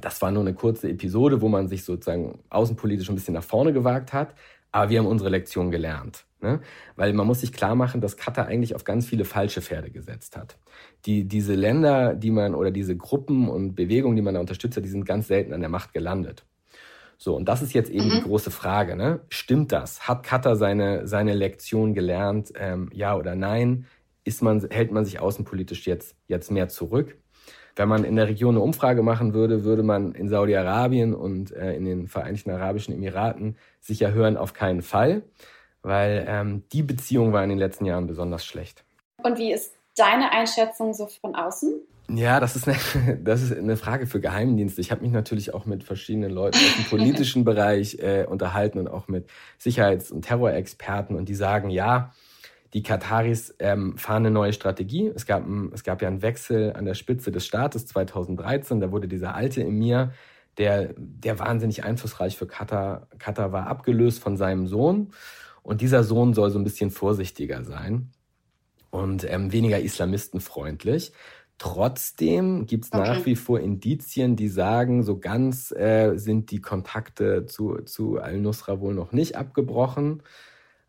das 0.00 0.22
war 0.22 0.30
nur 0.30 0.42
eine 0.42 0.54
kurze 0.54 0.88
Episode, 0.88 1.40
wo 1.40 1.48
man 1.48 1.66
sich 1.66 1.82
sozusagen 1.82 2.38
außenpolitisch 2.50 3.08
ein 3.08 3.16
bisschen 3.16 3.34
nach 3.34 3.42
vorne 3.42 3.72
gewagt 3.72 4.12
hat, 4.12 4.36
aber 4.76 4.90
wir 4.90 4.98
haben 4.98 5.06
unsere 5.06 5.30
Lektion 5.30 5.70
gelernt. 5.70 6.26
Ne? 6.42 6.60
Weil 6.96 7.14
man 7.14 7.26
muss 7.26 7.40
sich 7.40 7.50
klar 7.50 7.74
machen, 7.74 8.02
dass 8.02 8.18
Katar 8.18 8.46
eigentlich 8.46 8.74
auf 8.74 8.84
ganz 8.84 9.06
viele 9.06 9.24
falsche 9.24 9.62
Pferde 9.62 9.90
gesetzt 9.90 10.36
hat. 10.36 10.58
Die, 11.06 11.24
diese 11.26 11.54
Länder, 11.54 12.14
die 12.14 12.30
man 12.30 12.54
oder 12.54 12.70
diese 12.70 12.94
Gruppen 12.94 13.48
und 13.48 13.74
Bewegungen, 13.74 14.16
die 14.16 14.22
man 14.22 14.34
da 14.34 14.40
unterstützt 14.40 14.76
hat, 14.76 14.84
die 14.84 14.90
sind 14.90 15.06
ganz 15.06 15.28
selten 15.28 15.54
an 15.54 15.60
der 15.60 15.70
Macht 15.70 15.94
gelandet. 15.94 16.44
So, 17.16 17.34
und 17.34 17.48
das 17.48 17.62
ist 17.62 17.72
jetzt 17.72 17.88
eben 17.88 18.08
mhm. 18.08 18.10
die 18.10 18.22
große 18.24 18.50
Frage. 18.50 18.96
Ne? 18.96 19.20
Stimmt 19.30 19.72
das? 19.72 20.06
Hat 20.06 20.22
Katar 20.22 20.56
seine, 20.56 21.06
seine 21.08 21.32
Lektion 21.32 21.94
gelernt? 21.94 22.52
Ähm, 22.54 22.90
ja 22.92 23.16
oder 23.16 23.34
nein? 23.34 23.86
Ist 24.24 24.42
man, 24.42 24.60
hält 24.68 24.92
man 24.92 25.06
sich 25.06 25.20
außenpolitisch 25.20 25.86
jetzt, 25.86 26.16
jetzt 26.28 26.50
mehr 26.50 26.68
zurück? 26.68 27.16
Wenn 27.76 27.88
man 27.88 28.04
in 28.04 28.16
der 28.16 28.28
Region 28.28 28.56
eine 28.56 28.64
Umfrage 28.64 29.02
machen 29.02 29.34
würde, 29.34 29.62
würde 29.62 29.82
man 29.82 30.12
in 30.12 30.28
Saudi-Arabien 30.28 31.14
und 31.14 31.52
äh, 31.52 31.74
in 31.74 31.84
den 31.84 32.08
Vereinigten 32.08 32.50
Arabischen 32.50 32.94
Emiraten 32.94 33.56
sicher 33.80 34.12
hören, 34.12 34.36
auf 34.36 34.54
keinen 34.54 34.82
Fall 34.82 35.22
weil 35.86 36.26
ähm, 36.28 36.64
die 36.72 36.82
Beziehung 36.82 37.32
war 37.32 37.44
in 37.44 37.48
den 37.48 37.58
letzten 37.58 37.84
Jahren 37.84 38.08
besonders 38.08 38.44
schlecht. 38.44 38.84
Und 39.22 39.38
wie 39.38 39.52
ist 39.52 39.72
deine 39.96 40.32
Einschätzung 40.32 40.92
so 40.92 41.06
von 41.06 41.36
außen? 41.36 41.74
Ja, 42.10 42.40
das 42.40 42.56
ist 42.56 42.68
eine, 42.68 42.76
das 43.22 43.42
ist 43.42 43.56
eine 43.56 43.76
Frage 43.76 44.06
für 44.06 44.20
Geheimdienste. 44.20 44.80
Ich 44.80 44.90
habe 44.90 45.02
mich 45.02 45.12
natürlich 45.12 45.54
auch 45.54 45.64
mit 45.64 45.84
verschiedenen 45.84 46.32
Leuten 46.32 46.58
aus 46.58 46.76
dem 46.76 46.84
politischen 46.90 47.44
Bereich 47.44 47.98
äh, 48.00 48.26
unterhalten 48.28 48.80
und 48.80 48.88
auch 48.88 49.06
mit 49.06 49.28
Sicherheits- 49.58 50.10
und 50.10 50.22
Terrorexperten 50.22 51.14
und 51.14 51.28
die 51.28 51.36
sagen, 51.36 51.70
ja, 51.70 52.12
die 52.74 52.82
Kataris 52.82 53.54
ähm, 53.58 53.96
fahren 53.96 54.26
eine 54.26 54.30
neue 54.30 54.52
Strategie. 54.52 55.10
Es 55.14 55.26
gab, 55.26 55.44
es 55.72 55.84
gab 55.84 56.02
ja 56.02 56.08
einen 56.08 56.22
Wechsel 56.22 56.72
an 56.72 56.84
der 56.84 56.94
Spitze 56.94 57.30
des 57.30 57.46
Staates 57.46 57.86
2013. 57.86 58.80
Da 58.80 58.90
wurde 58.90 59.08
dieser 59.08 59.34
alte 59.34 59.62
Emir, 59.62 60.12
der, 60.58 60.94
der 60.96 61.38
wahnsinnig 61.38 61.84
einflussreich 61.84 62.36
für 62.36 62.46
Katar, 62.46 63.08
Katar 63.18 63.52
war, 63.52 63.66
abgelöst 63.66 64.20
von 64.20 64.36
seinem 64.36 64.66
Sohn. 64.66 65.12
Und 65.62 65.80
dieser 65.80 66.04
Sohn 66.04 66.34
soll 66.34 66.50
so 66.50 66.58
ein 66.58 66.64
bisschen 66.64 66.90
vorsichtiger 66.90 67.64
sein 67.64 68.10
und 68.90 69.24
ähm, 69.30 69.52
weniger 69.52 69.80
islamistenfreundlich. 69.80 71.12
Trotzdem 71.58 72.66
gibt 72.66 72.84
es 72.84 72.92
okay. 72.92 73.00
nach 73.00 73.26
wie 73.26 73.36
vor 73.36 73.60
Indizien, 73.60 74.36
die 74.36 74.48
sagen, 74.48 75.02
so 75.02 75.18
ganz 75.18 75.72
äh, 75.72 76.16
sind 76.16 76.50
die 76.50 76.60
Kontakte 76.60 77.46
zu, 77.46 77.76
zu 77.84 78.18
Al-Nusra 78.18 78.80
wohl 78.80 78.94
noch 78.94 79.12
nicht 79.12 79.36
abgebrochen. 79.36 80.22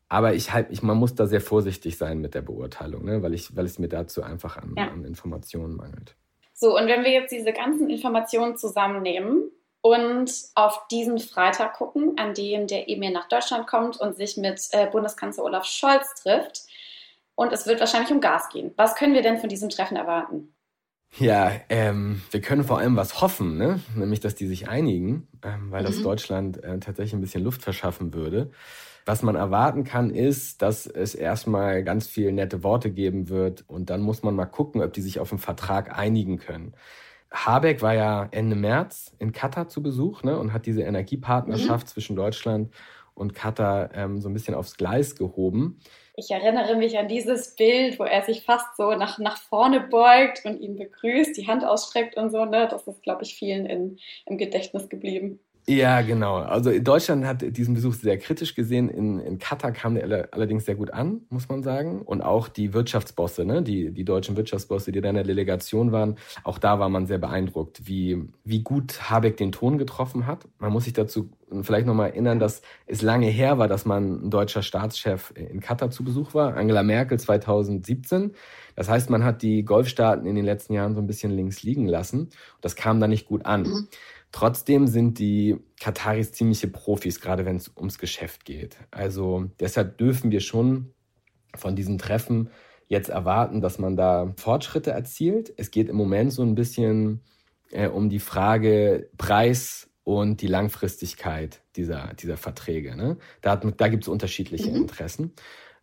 Aber 0.09 0.33
ich 0.33 0.53
halt, 0.53 0.67
ich, 0.71 0.81
man 0.81 0.97
muss 0.97 1.15
da 1.15 1.27
sehr 1.27 1.41
vorsichtig 1.41 1.97
sein 1.97 2.19
mit 2.19 2.33
der 2.33 2.41
Beurteilung, 2.41 3.03
ne? 3.05 3.21
weil, 3.21 3.33
ich, 3.33 3.55
weil 3.55 3.65
es 3.65 3.77
mir 3.77 3.89
dazu 3.89 4.23
einfach 4.23 4.57
an, 4.57 4.73
ja. 4.77 4.87
an 4.87 5.03
Informationen 5.03 5.75
mangelt. 5.75 6.15
So, 6.53 6.75
und 6.77 6.87
wenn 6.87 7.03
wir 7.03 7.11
jetzt 7.11 7.31
diese 7.31 7.53
ganzen 7.53 7.89
Informationen 7.89 8.57
zusammennehmen 8.57 9.51
und 9.81 10.31
auf 10.55 10.87
diesen 10.87 11.19
Freitag 11.19 11.73
gucken, 11.73 12.17
an 12.17 12.33
dem 12.33 12.67
der 12.67 12.89
Emir 12.89 13.11
nach 13.11 13.27
Deutschland 13.27 13.67
kommt 13.67 13.97
und 13.99 14.15
sich 14.15 14.37
mit 14.37 14.61
äh, 14.71 14.87
Bundeskanzler 14.87 15.43
Olaf 15.43 15.65
Scholz 15.65 16.15
trifft. 16.21 16.63
Und 17.35 17.53
es 17.53 17.67
wird 17.67 17.79
wahrscheinlich 17.79 18.11
um 18.11 18.21
Gas 18.21 18.49
gehen. 18.49 18.73
Was 18.77 18.95
können 18.95 19.13
wir 19.13 19.21
denn 19.21 19.37
von 19.37 19.49
diesem 19.49 19.69
Treffen 19.69 19.95
erwarten? 19.95 20.53
Ja, 21.19 21.51
ähm, 21.69 22.21
wir 22.31 22.41
können 22.41 22.63
vor 22.63 22.79
allem 22.79 22.95
was 22.95 23.21
hoffen, 23.21 23.57
ne? 23.57 23.79
nämlich 23.95 24.19
dass 24.19 24.35
die 24.35 24.47
sich 24.47 24.67
einigen, 24.67 25.27
ähm, 25.43 25.71
weil 25.71 25.83
das 25.83 25.97
mhm. 25.97 26.03
Deutschland 26.03 26.63
äh, 26.63 26.79
tatsächlich 26.79 27.13
ein 27.13 27.21
bisschen 27.21 27.43
Luft 27.43 27.61
verschaffen 27.61 28.13
würde. 28.13 28.51
Was 29.07 29.23
man 29.23 29.35
erwarten 29.35 29.85
kann, 29.85 30.09
ist, 30.09 30.61
dass 30.61 30.85
es 30.85 31.15
erstmal 31.15 31.81
ganz 31.85 32.07
viel 32.07 32.33
nette 32.33 32.61
Worte 32.61 32.91
geben 32.91 33.29
wird 33.29 33.63
und 33.65 33.89
dann 33.89 34.01
muss 34.01 34.21
man 34.21 34.35
mal 34.35 34.47
gucken, 34.47 34.81
ob 34.81 34.91
die 34.91 35.01
sich 35.01 35.21
auf 35.21 35.31
einen 35.31 35.39
Vertrag 35.39 35.97
einigen 35.97 36.39
können. 36.39 36.73
Habeck 37.31 37.81
war 37.81 37.93
ja 37.93 38.27
Ende 38.31 38.57
März 38.57 39.15
in 39.17 39.31
Katar 39.31 39.69
zu 39.69 39.81
Besuch 39.81 40.23
ne, 40.23 40.37
und 40.37 40.51
hat 40.51 40.65
diese 40.65 40.81
Energiepartnerschaft 40.81 41.87
mhm. 41.87 41.89
zwischen 41.89 42.15
Deutschland 42.17 42.73
und 43.13 43.33
Katar 43.33 43.95
ähm, 43.95 44.19
so 44.19 44.27
ein 44.27 44.33
bisschen 44.33 44.55
aufs 44.55 44.75
Gleis 44.75 45.15
gehoben. 45.15 45.79
Ich 46.17 46.29
erinnere 46.29 46.75
mich 46.75 46.97
an 46.97 47.07
dieses 47.07 47.55
Bild, 47.55 47.99
wo 47.99 48.03
er 48.03 48.23
sich 48.23 48.43
fast 48.43 48.75
so 48.75 48.91
nach, 48.91 49.19
nach 49.19 49.37
vorne 49.37 49.79
beugt 49.79 50.43
und 50.43 50.59
ihn 50.59 50.75
begrüßt, 50.75 51.37
die 51.37 51.47
Hand 51.47 51.63
ausstreckt 51.63 52.17
und 52.17 52.29
so. 52.29 52.43
Ne? 52.43 52.67
Das 52.69 52.85
ist, 52.87 53.03
glaube 53.03 53.23
ich, 53.23 53.35
vielen 53.35 53.67
in, 53.67 53.99
im 54.25 54.37
Gedächtnis 54.37 54.89
geblieben. 54.89 55.39
Ja, 55.69 56.01
genau. 56.01 56.37
Also 56.37 56.79
Deutschland 56.79 57.25
hat 57.25 57.41
diesen 57.41 57.73
Besuch 57.73 57.93
sehr 57.93 58.17
kritisch 58.17 58.55
gesehen. 58.55 58.87
In, 58.87 59.19
in 59.19 59.37
Katar 59.37 59.73
kam 59.73 59.95
der 59.95 60.29
allerdings 60.31 60.63
sehr 60.63 60.75
gut 60.75 60.93
an, 60.93 61.23
muss 61.29 61.49
man 61.49 61.61
sagen. 61.61 62.03
Und 62.03 62.21
auch 62.21 62.47
die 62.47 62.73
Wirtschaftsbosse, 62.73 63.43
ne? 63.43 63.61
die, 63.61 63.91
die 63.91 64.05
deutschen 64.05 64.37
Wirtschaftsbosse, 64.37 64.93
die 64.93 65.01
da 65.01 65.09
in 65.09 65.15
der 65.15 65.25
Delegation 65.25 65.91
waren, 65.91 66.15
auch 66.45 66.57
da 66.57 66.79
war 66.79 66.87
man 66.87 67.05
sehr 67.05 67.17
beeindruckt, 67.17 67.85
wie, 67.85 68.29
wie 68.45 68.63
gut 68.63 69.09
Habeck 69.09 69.35
den 69.35 69.51
Ton 69.51 69.77
getroffen 69.77 70.25
hat. 70.25 70.47
Man 70.57 70.71
muss 70.71 70.85
sich 70.85 70.93
dazu 70.93 71.31
vielleicht 71.61 71.85
nochmal 71.85 72.11
erinnern, 72.11 72.39
dass 72.39 72.61
es 72.85 73.01
lange 73.01 73.27
her 73.27 73.57
war, 73.57 73.67
dass 73.67 73.85
man 73.85 74.27
ein 74.27 74.29
deutscher 74.29 74.61
Staatschef 74.61 75.33
in 75.35 75.59
Katar 75.59 75.91
zu 75.91 76.05
Besuch 76.05 76.33
war. 76.33 76.55
Angela 76.55 76.83
Merkel 76.83 77.19
2017. 77.19 78.31
Das 78.75 78.89
heißt, 78.89 79.09
man 79.09 79.23
hat 79.23 79.41
die 79.41 79.63
Golfstaaten 79.63 80.27
in 80.27 80.35
den 80.35 80.45
letzten 80.45 80.73
Jahren 80.73 80.93
so 80.93 81.01
ein 81.01 81.07
bisschen 81.07 81.31
links 81.31 81.63
liegen 81.63 81.87
lassen. 81.87 82.29
Das 82.61 82.75
kam 82.75 82.99
da 82.99 83.07
nicht 83.07 83.27
gut 83.27 83.45
an. 83.45 83.63
Mhm. 83.63 83.87
Trotzdem 84.31 84.87
sind 84.87 85.19
die 85.19 85.57
Kataris 85.79 86.31
ziemliche 86.31 86.67
Profis, 86.67 87.21
gerade 87.21 87.45
wenn 87.45 87.55
es 87.55 87.71
ums 87.75 87.97
Geschäft 87.97 88.45
geht. 88.45 88.77
Also 88.91 89.49
deshalb 89.59 89.97
dürfen 89.97 90.31
wir 90.31 90.41
schon 90.41 90.93
von 91.55 91.75
diesen 91.75 91.97
Treffen 91.97 92.49
jetzt 92.87 93.09
erwarten, 93.09 93.61
dass 93.61 93.79
man 93.79 93.95
da 93.95 94.33
Fortschritte 94.37 94.91
erzielt. 94.91 95.53
Es 95.57 95.71
geht 95.71 95.89
im 95.89 95.95
Moment 95.95 96.31
so 96.33 96.43
ein 96.43 96.55
bisschen 96.55 97.21
äh, 97.71 97.87
um 97.87 98.09
die 98.09 98.19
Frage 98.19 99.09
Preis 99.17 99.89
und 100.03 100.41
die 100.41 100.47
Langfristigkeit 100.47 101.61
dieser, 101.75 102.13
dieser 102.13 102.37
Verträge. 102.37 102.95
Ne? 102.95 103.17
Da, 103.41 103.57
da 103.57 103.87
gibt 103.89 104.03
es 104.03 104.07
unterschiedliche 104.07 104.69
mhm. 104.69 104.77
Interessen. 104.77 105.33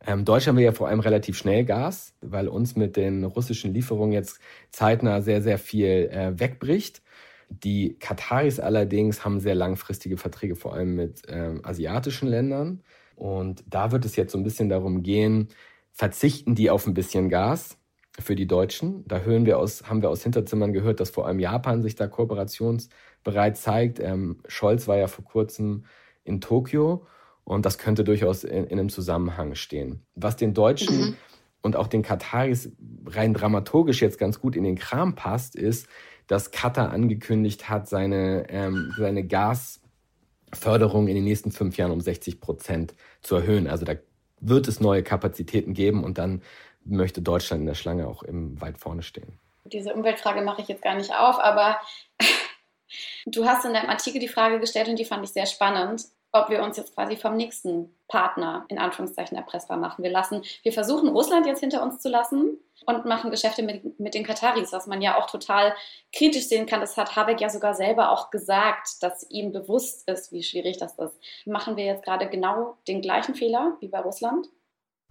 Ähm, 0.07 0.25
Deutschland 0.25 0.57
will 0.59 0.65
ja 0.65 0.73
vor 0.73 0.89
allem 0.89 1.01
relativ 1.01 1.37
schnell 1.37 1.65
Gas, 1.65 2.15
weil 2.21 2.49
uns 2.49 2.77
mit 2.77 2.97
den 2.97 3.25
russischen 3.25 3.73
Lieferungen 3.73 4.13
jetzt 4.13 4.39
zeitnah 4.71 5.21
sehr, 5.23 5.43
sehr 5.43 5.59
viel 5.59 6.11
äh, 6.11 6.39
wegbricht. 6.39 7.03
Die 7.49 7.97
Kataris 7.99 8.61
allerdings 8.61 9.25
haben 9.25 9.41
sehr 9.41 9.55
langfristige 9.55 10.17
Verträge, 10.17 10.57
vor 10.57 10.75
allem 10.75 10.95
mit 10.95 11.23
ähm, 11.29 11.61
asiatischen 11.65 12.29
Ländern. 12.29 12.83
Und 13.17 13.65
da 13.67 13.93
wird 13.93 14.05
es 14.05 14.17
jetzt 14.17 14.33
so 14.33 14.39
ein 14.39 14.45
bisschen 14.45 14.69
darum 14.69 15.03
gehen, 15.03 15.49
verzichten 15.93 16.55
die 16.55 16.71
auf 16.71 16.87
ein 16.87 16.95
bisschen 16.95 17.29
Gas 17.29 17.79
für 18.19 18.35
die 18.35 18.47
Deutschen. 18.47 19.05
Da 19.07 19.21
hören 19.21 19.47
wir 19.47 19.59
aus, 19.59 19.89
haben 19.89 20.03
wir 20.03 20.11
aus 20.11 20.23
Hinterzimmern 20.23 20.73
gehört, 20.73 21.01
dass 21.01 21.11
vor 21.11 21.27
allem 21.27 21.39
Japan 21.39 21.83
sich 21.83 21.95
da 21.95 22.07
kooperationsbereit 22.07 23.57
zeigt. 23.57 24.01
Ähm, 24.01 24.41
Scholz 24.47 24.89
war 24.89 24.97
ja 24.97 25.07
vor 25.07 25.25
kurzem 25.25 25.85
in 26.25 26.41
Tokio 26.41 27.07
und 27.45 27.67
das 27.67 27.79
könnte 27.79 28.05
durchaus 28.05 28.45
in, 28.45 28.65
in 28.65 28.79
einem 28.79 28.89
Zusammenhang 28.89 29.55
stehen. 29.55 30.03
Was 30.15 30.37
den 30.37 30.55
Deutschen 30.55 30.99
mhm. 30.99 31.17
und 31.63 31.77
auch 31.77 31.87
den 31.87 32.03
Kataris 32.03 32.73
rein 33.07 33.35
dramaturgisch 33.35 34.01
jetzt 34.01 34.19
ganz 34.19 34.41
gut 34.41 34.57
in 34.57 34.65
den 34.65 34.77
Kram 34.77 35.15
passt, 35.15 35.55
ist, 35.57 35.89
dass 36.27 36.51
Katar 36.51 36.91
angekündigt 36.91 37.69
hat, 37.69 37.89
seine, 37.89 38.47
ähm, 38.49 38.93
seine 38.97 39.25
Gasförderung 39.27 41.09
in 41.09 41.15
den 41.15 41.25
nächsten 41.25 41.53
fünf 41.53 41.77
Jahren 41.77 41.91
um 41.91 42.01
60 42.01 42.41
Prozent 42.41 42.95
zu 43.23 43.37
erhöhen. 43.37 43.67
Also 43.67 43.85
da 43.85 43.95
wird 44.41 44.69
es 44.69 44.81
neue 44.81 45.03
Kapazitäten 45.03 45.75
geben 45.75 46.05
und 46.05 46.19
dann 46.19 46.43
möchte 46.85 47.23
Deutschland 47.23 47.61
in 47.61 47.67
der 47.67 47.75
Schlange 47.75 48.07
auch 48.07 48.23
im 48.23 48.61
weit 48.61 48.79
vorne 48.79 49.03
stehen. 49.03 49.39
Diese 49.65 49.95
Umweltfrage 49.95 50.43
mache 50.43 50.61
ich 50.63 50.69
jetzt 50.69 50.83
gar 50.83 50.95
nicht 50.95 51.15
auf, 51.15 51.39
aber 51.39 51.79
du 53.27 53.47
hast 53.47 53.65
in 53.65 53.73
deinem 53.73 53.89
Artikel 53.89 54.21
die 54.21 54.29
Frage 54.29 54.61
gestellt 54.61 54.89
und 54.89 54.99
die 54.99 55.07
fand 55.07 55.25
ich 55.25 55.31
sehr 55.31 55.47
spannend 55.47 56.05
ob 56.35 56.51
wir 56.51 56.63
uns 56.63 56.77
jetzt 56.77 56.95
quasi 56.95 57.17
vom 57.17 57.37
nächsten 57.37 57.95
Partner 58.09 58.67
in 58.69 58.79
Anführungszeichen 58.79 59.37
erpressbar 59.37 59.77
machen. 59.77 60.03
Wir 60.03 60.11
lassen, 60.11 60.43
wir 60.65 60.73
versuchen 60.73 61.09
Russland 61.09 61.47
jetzt 61.47 61.61
hinter 61.61 61.81
uns 61.83 62.01
zu 62.01 62.09
lassen 62.09 62.59
und 62.87 63.05
machen 63.05 63.31
Geschäfte 63.31 63.63
mit, 63.63 64.01
mit 64.01 64.15
den 64.15 64.25
Kataris, 64.25 64.73
was 64.73 64.89
man 64.89 65.01
ja 65.01 65.17
auch 65.17 65.31
total 65.31 65.75
kritisch 66.13 66.49
sehen 66.49 66.67
kann. 66.67 66.81
Das 66.81 66.97
hat 66.97 67.15
Habeck 67.15 67.41
ja 67.41 67.49
sogar 67.49 67.75
selber 67.75 68.11
auch 68.11 68.31
gesagt, 68.31 69.01
dass 69.01 69.25
ihm 69.31 69.53
bewusst 69.53 70.09
ist, 70.09 70.33
wie 70.33 70.43
schwierig 70.43 70.77
das 70.77 70.99
ist. 70.99 71.17
Machen 71.47 71.77
wir 71.77 71.85
jetzt 71.85 72.05
gerade 72.05 72.29
genau 72.29 72.79
den 72.89 73.01
gleichen 73.01 73.37
Fehler 73.37 73.77
wie 73.79 73.89
bei 73.89 74.01
Russland? 74.01 74.49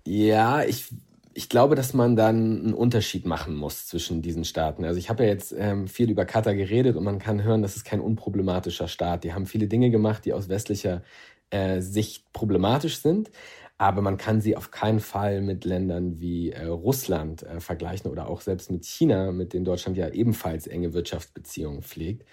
Ja, 0.05 0.61
ich 0.63 0.89
ich 1.33 1.49
glaube, 1.49 1.75
dass 1.75 1.93
man 1.93 2.15
dann 2.15 2.35
einen 2.35 2.73
Unterschied 2.73 3.25
machen 3.25 3.55
muss 3.55 3.87
zwischen 3.87 4.21
diesen 4.21 4.45
Staaten. 4.45 4.85
Also 4.85 4.99
ich 4.99 5.09
habe 5.09 5.23
ja 5.23 5.29
jetzt 5.29 5.53
ähm, 5.57 5.87
viel 5.87 6.09
über 6.09 6.25
Katar 6.25 6.55
geredet 6.55 6.95
und 6.95 7.03
man 7.03 7.19
kann 7.19 7.43
hören, 7.43 7.61
das 7.61 7.75
ist 7.75 7.85
kein 7.85 8.01
unproblematischer 8.01 8.87
Staat. 8.87 9.23
Die 9.23 9.33
haben 9.33 9.45
viele 9.45 9.67
Dinge 9.67 9.89
gemacht, 9.89 10.25
die 10.25 10.33
aus 10.33 10.49
westlicher 10.49 11.03
äh, 11.49 11.81
Sicht 11.81 12.31
problematisch 12.33 12.99
sind. 12.99 13.31
Aber 13.77 14.01
man 14.01 14.17
kann 14.17 14.39
sie 14.39 14.55
auf 14.55 14.71
keinen 14.71 14.99
Fall 14.99 15.41
mit 15.41 15.65
Ländern 15.65 16.19
wie 16.19 16.51
äh, 16.51 16.65
Russland 16.65 17.43
äh, 17.43 17.59
vergleichen 17.59 18.11
oder 18.11 18.29
auch 18.29 18.41
selbst 18.41 18.71
mit 18.71 18.85
China, 18.85 19.31
mit 19.31 19.53
denen 19.53 19.65
Deutschland 19.65 19.97
ja 19.97 20.09
ebenfalls 20.09 20.67
enge 20.67 20.93
Wirtschaftsbeziehungen 20.93 21.81
pflegt. 21.81 22.27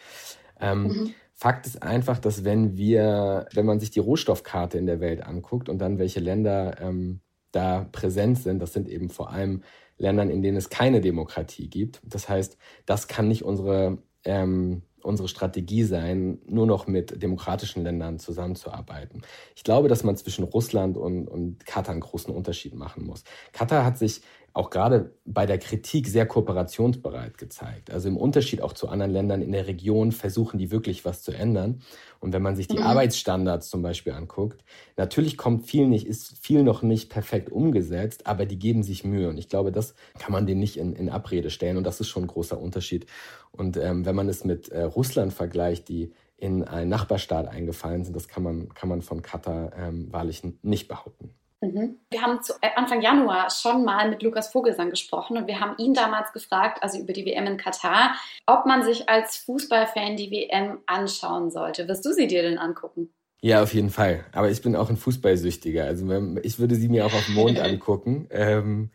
Ähm, 0.60 0.82
mhm. 0.82 1.14
Fakt 1.32 1.66
ist 1.66 1.82
einfach, 1.82 2.18
dass 2.18 2.44
wenn 2.44 2.76
wir, 2.76 3.46
wenn 3.54 3.64
man 3.64 3.80
sich 3.80 3.90
die 3.90 4.00
Rohstoffkarte 4.00 4.76
in 4.76 4.84
der 4.84 5.00
Welt 5.00 5.24
anguckt 5.24 5.70
und 5.70 5.78
dann 5.78 5.98
welche 5.98 6.20
Länder 6.20 6.78
ähm, 6.80 7.20
da 7.52 7.88
präsent 7.92 8.38
sind, 8.38 8.60
das 8.60 8.72
sind 8.72 8.88
eben 8.88 9.08
vor 9.08 9.30
allem 9.30 9.62
Ländern, 9.98 10.30
in 10.30 10.42
denen 10.42 10.56
es 10.56 10.70
keine 10.70 11.00
Demokratie 11.00 11.68
gibt. 11.68 12.00
Das 12.04 12.28
heißt, 12.28 12.56
das 12.86 13.06
kann 13.06 13.28
nicht 13.28 13.44
unsere, 13.44 13.98
ähm, 14.24 14.82
unsere 15.02 15.28
Strategie 15.28 15.84
sein, 15.84 16.38
nur 16.46 16.66
noch 16.66 16.86
mit 16.86 17.22
demokratischen 17.22 17.82
Ländern 17.84 18.18
zusammenzuarbeiten. 18.18 19.22
Ich 19.54 19.64
glaube, 19.64 19.88
dass 19.88 20.04
man 20.04 20.16
zwischen 20.16 20.44
Russland 20.44 20.96
und, 20.96 21.28
und 21.28 21.64
Katar 21.66 21.92
einen 21.92 22.00
großen 22.00 22.34
Unterschied 22.34 22.74
machen 22.74 23.04
muss. 23.04 23.24
Katar 23.52 23.84
hat 23.84 23.98
sich 23.98 24.22
auch 24.52 24.70
gerade 24.70 25.14
bei 25.24 25.46
der 25.46 25.58
Kritik 25.58 26.08
sehr 26.08 26.26
kooperationsbereit 26.26 27.38
gezeigt. 27.38 27.90
Also 27.90 28.08
im 28.08 28.16
Unterschied 28.16 28.62
auch 28.62 28.72
zu 28.72 28.88
anderen 28.88 29.12
Ländern 29.12 29.42
in 29.42 29.52
der 29.52 29.66
Region 29.66 30.10
versuchen 30.10 30.58
die 30.58 30.70
wirklich 30.70 31.04
was 31.04 31.22
zu 31.22 31.32
ändern. 31.32 31.82
Und 32.18 32.32
wenn 32.32 32.42
man 32.42 32.56
sich 32.56 32.66
die 32.66 32.78
mhm. 32.78 32.84
Arbeitsstandards 32.84 33.70
zum 33.70 33.82
Beispiel 33.82 34.12
anguckt, 34.12 34.64
natürlich 34.96 35.36
kommt 35.36 35.66
viel 35.66 35.86
nicht, 35.86 36.06
ist 36.06 36.36
viel 36.38 36.62
noch 36.62 36.82
nicht 36.82 37.10
perfekt 37.10 37.50
umgesetzt, 37.50 38.26
aber 38.26 38.44
die 38.44 38.58
geben 38.58 38.82
sich 38.82 39.04
Mühe. 39.04 39.28
Und 39.28 39.38
ich 39.38 39.48
glaube, 39.48 39.70
das 39.70 39.94
kann 40.18 40.32
man 40.32 40.46
denen 40.46 40.60
nicht 40.60 40.76
in, 40.76 40.94
in 40.94 41.08
Abrede 41.08 41.50
stellen. 41.50 41.76
Und 41.76 41.84
das 41.84 42.00
ist 42.00 42.08
schon 42.08 42.24
ein 42.24 42.28
großer 42.28 42.60
Unterschied. 42.60 43.06
Und 43.52 43.76
ähm, 43.76 44.04
wenn 44.04 44.16
man 44.16 44.28
es 44.28 44.44
mit 44.44 44.68
äh, 44.70 44.82
Russland 44.82 45.32
vergleicht, 45.32 45.88
die 45.88 46.12
in 46.36 46.64
einen 46.64 46.90
Nachbarstaat 46.90 47.46
eingefallen 47.46 48.04
sind, 48.04 48.16
das 48.16 48.26
kann 48.26 48.42
man, 48.42 48.68
kann 48.70 48.88
man 48.88 49.02
von 49.02 49.22
Katar 49.22 49.72
ähm, 49.76 50.10
wahrlich 50.10 50.42
nicht 50.62 50.88
behaupten. 50.88 51.34
Mhm. 51.60 51.98
Wir 52.10 52.22
haben 52.22 52.42
zu 52.42 52.54
äh, 52.62 52.70
Anfang 52.76 53.02
Januar 53.02 53.50
schon 53.50 53.84
mal 53.84 54.08
mit 54.08 54.22
Lukas 54.22 54.48
Vogelsang 54.48 54.90
gesprochen 54.90 55.36
und 55.36 55.46
wir 55.46 55.60
haben 55.60 55.76
ihn 55.78 55.92
damals 55.92 56.32
gefragt, 56.32 56.82
also 56.82 56.98
über 56.98 57.12
die 57.12 57.26
WM 57.26 57.46
in 57.46 57.58
Katar, 57.58 58.14
ob 58.46 58.64
man 58.64 58.82
sich 58.82 59.08
als 59.08 59.36
Fußballfan 59.38 60.16
die 60.16 60.30
WM 60.30 60.78
anschauen 60.86 61.50
sollte. 61.50 61.86
Wirst 61.86 62.04
du 62.06 62.12
sie 62.12 62.26
dir 62.26 62.42
denn 62.42 62.58
angucken? 62.58 63.12
Ja, 63.42 63.62
auf 63.62 63.74
jeden 63.74 63.90
Fall. 63.90 64.24
Aber 64.32 64.50
ich 64.50 64.62
bin 64.62 64.76
auch 64.76 64.90
ein 64.90 64.96
Fußballsüchtiger. 64.96 65.84
Also 65.84 66.06
ich 66.42 66.58
würde 66.58 66.74
sie 66.74 66.88
mir 66.88 67.06
auch 67.06 67.14
auf 67.14 67.26
dem 67.26 67.34
Mond 67.34 67.58
angucken. 67.60 68.26
Ähm, 68.30 68.90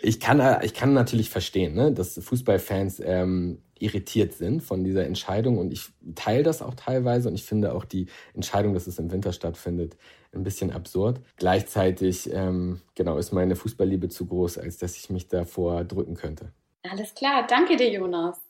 ich 0.00 0.20
kann, 0.20 0.62
ich 0.62 0.74
kann 0.74 0.92
natürlich 0.92 1.30
verstehen, 1.30 1.74
ne, 1.74 1.92
dass 1.92 2.18
Fußballfans 2.18 3.00
ähm, 3.04 3.62
irritiert 3.78 4.32
sind 4.34 4.62
von 4.62 4.84
dieser 4.84 5.04
Entscheidung 5.06 5.58
und 5.58 5.72
ich 5.72 5.88
teile 6.14 6.44
das 6.44 6.62
auch 6.62 6.74
teilweise 6.74 7.28
und 7.28 7.34
ich 7.34 7.42
finde 7.42 7.74
auch 7.74 7.84
die 7.84 8.06
Entscheidung, 8.32 8.74
dass 8.74 8.86
es 8.86 8.98
im 9.00 9.10
Winter 9.10 9.32
stattfindet, 9.32 9.96
ein 10.34 10.42
bisschen 10.42 10.70
absurd. 10.70 11.20
Gleichzeitig, 11.36 12.32
ähm, 12.32 12.80
genau, 12.94 13.18
ist 13.18 13.32
meine 13.32 13.56
Fußballliebe 13.56 14.08
zu 14.08 14.26
groß, 14.26 14.58
als 14.58 14.78
dass 14.78 14.96
ich 14.96 15.10
mich 15.10 15.28
davor 15.28 15.84
drücken 15.84 16.14
könnte. 16.14 16.52
Alles 16.88 17.14
klar, 17.14 17.46
danke 17.46 17.76
dir, 17.76 17.90
Jonas. 17.90 18.40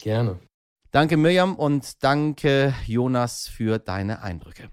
Gerne. 0.00 0.38
Danke, 0.90 1.16
Mirjam, 1.16 1.54
und 1.56 2.02
danke, 2.02 2.74
Jonas, 2.86 3.48
für 3.48 3.78
deine 3.78 4.22
Eindrücke. 4.22 4.70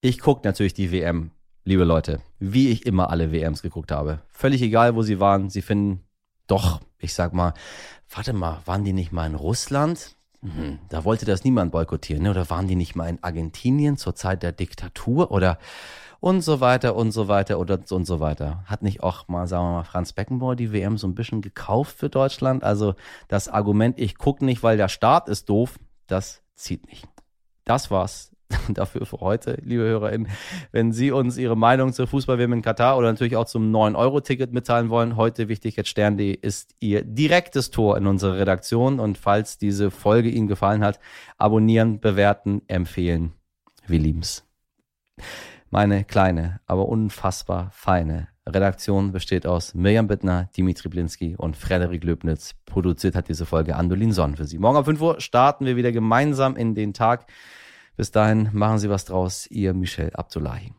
Ich 0.00 0.18
gucke 0.20 0.46
natürlich 0.46 0.74
die 0.74 0.92
WM 0.92 1.30
liebe 1.66 1.84
Leute, 1.84 2.22
wie 2.38 2.70
ich 2.70 2.86
immer 2.86 3.10
alle 3.10 3.32
WMs 3.32 3.60
geguckt 3.60 3.90
habe. 3.90 4.22
Völlig 4.28 4.62
egal, 4.62 4.94
wo 4.94 5.02
sie 5.02 5.18
waren, 5.20 5.50
sie 5.50 5.62
finden 5.62 6.04
doch, 6.46 6.80
ich 6.98 7.12
sag 7.12 7.32
mal, 7.32 7.54
warte 8.08 8.32
mal, 8.32 8.62
waren 8.66 8.84
die 8.84 8.92
nicht 8.92 9.10
mal 9.10 9.26
in 9.26 9.34
Russland? 9.34 10.16
Hm, 10.42 10.78
da 10.88 11.04
wollte 11.04 11.24
das 11.24 11.44
niemand 11.44 11.72
boykottieren, 11.72 12.22
ne? 12.22 12.30
oder 12.30 12.48
waren 12.50 12.68
die 12.68 12.76
nicht 12.76 12.94
mal 12.94 13.08
in 13.08 13.22
Argentinien 13.22 13.96
zur 13.96 14.14
Zeit 14.14 14.42
der 14.42 14.52
Diktatur 14.52 15.30
oder 15.30 15.58
und 16.20 16.40
so 16.42 16.60
weiter 16.60 16.96
und 16.96 17.12
so 17.12 17.28
weiter 17.28 17.58
oder 17.58 17.78
und 17.90 18.06
so 18.06 18.20
weiter. 18.20 18.64
Hat 18.66 18.82
nicht 18.82 19.02
auch 19.02 19.28
mal, 19.28 19.46
sagen 19.46 19.64
wir 19.64 19.72
mal, 19.72 19.84
Franz 19.84 20.12
Beckenbauer 20.12 20.56
die 20.56 20.72
WM 20.72 20.98
so 20.98 21.06
ein 21.06 21.14
bisschen 21.14 21.42
gekauft 21.42 21.96
für 21.98 22.08
Deutschland? 22.08 22.64
Also 22.64 22.94
das 23.28 23.48
Argument, 23.48 23.98
ich 23.98 24.16
gucke 24.18 24.44
nicht, 24.44 24.62
weil 24.62 24.76
der 24.76 24.88
Staat 24.88 25.28
ist 25.28 25.48
doof, 25.48 25.78
das 26.06 26.42
zieht 26.54 26.86
nicht. 26.86 27.08
Das 27.64 27.90
war's 27.90 28.35
dafür 28.68 29.06
für 29.06 29.18
heute, 29.20 29.58
liebe 29.62 29.82
HörerInnen. 29.82 30.28
Wenn 30.72 30.92
Sie 30.92 31.10
uns 31.10 31.36
Ihre 31.36 31.56
Meinung 31.56 31.92
zur 31.92 32.06
Fußball-WM 32.06 32.52
in 32.52 32.62
Katar 32.62 32.96
oder 32.96 33.10
natürlich 33.10 33.36
auch 33.36 33.46
zum 33.46 33.74
9-Euro-Ticket 33.74 34.52
mitteilen 34.52 34.88
wollen, 34.88 35.16
heute 35.16 35.48
wichtig 35.48 35.76
jetzt 35.76 35.88
Stern.de 35.88 36.32
ist 36.32 36.74
Ihr 36.80 37.02
direktes 37.02 37.70
Tor 37.70 37.96
in 37.96 38.06
unsere 38.06 38.38
Redaktion. 38.38 39.00
Und 39.00 39.18
falls 39.18 39.58
diese 39.58 39.90
Folge 39.90 40.28
Ihnen 40.28 40.48
gefallen 40.48 40.84
hat, 40.84 41.00
abonnieren, 41.38 42.00
bewerten, 42.00 42.62
empfehlen. 42.68 43.32
Wir 43.86 43.98
lieben's. 43.98 44.44
Meine 45.70 46.04
kleine, 46.04 46.60
aber 46.66 46.88
unfassbar 46.88 47.70
feine 47.72 48.28
Redaktion 48.48 49.10
besteht 49.10 49.44
aus 49.44 49.74
Mirjam 49.74 50.06
Bittner, 50.06 50.48
Dimitri 50.56 50.88
Blinski 50.88 51.34
und 51.36 51.56
Frederik 51.56 52.04
Löbnitz. 52.04 52.54
Produziert 52.64 53.16
hat 53.16 53.28
diese 53.28 53.44
Folge 53.44 53.74
Andolin 53.74 54.12
Sonn 54.12 54.36
für 54.36 54.44
Sie. 54.44 54.58
Morgen 54.58 54.76
um 54.76 54.84
5 54.84 55.00
Uhr 55.00 55.20
starten 55.20 55.66
wir 55.66 55.74
wieder 55.74 55.90
gemeinsam 55.90 56.54
in 56.54 56.76
den 56.76 56.94
Tag. 56.94 57.26
Bis 57.96 58.10
dahin 58.10 58.50
machen 58.52 58.78
Sie 58.78 58.90
was 58.90 59.04
draus. 59.04 59.46
Ihr 59.46 59.72
Michel 59.72 60.10
Abdullahi. 60.14 60.72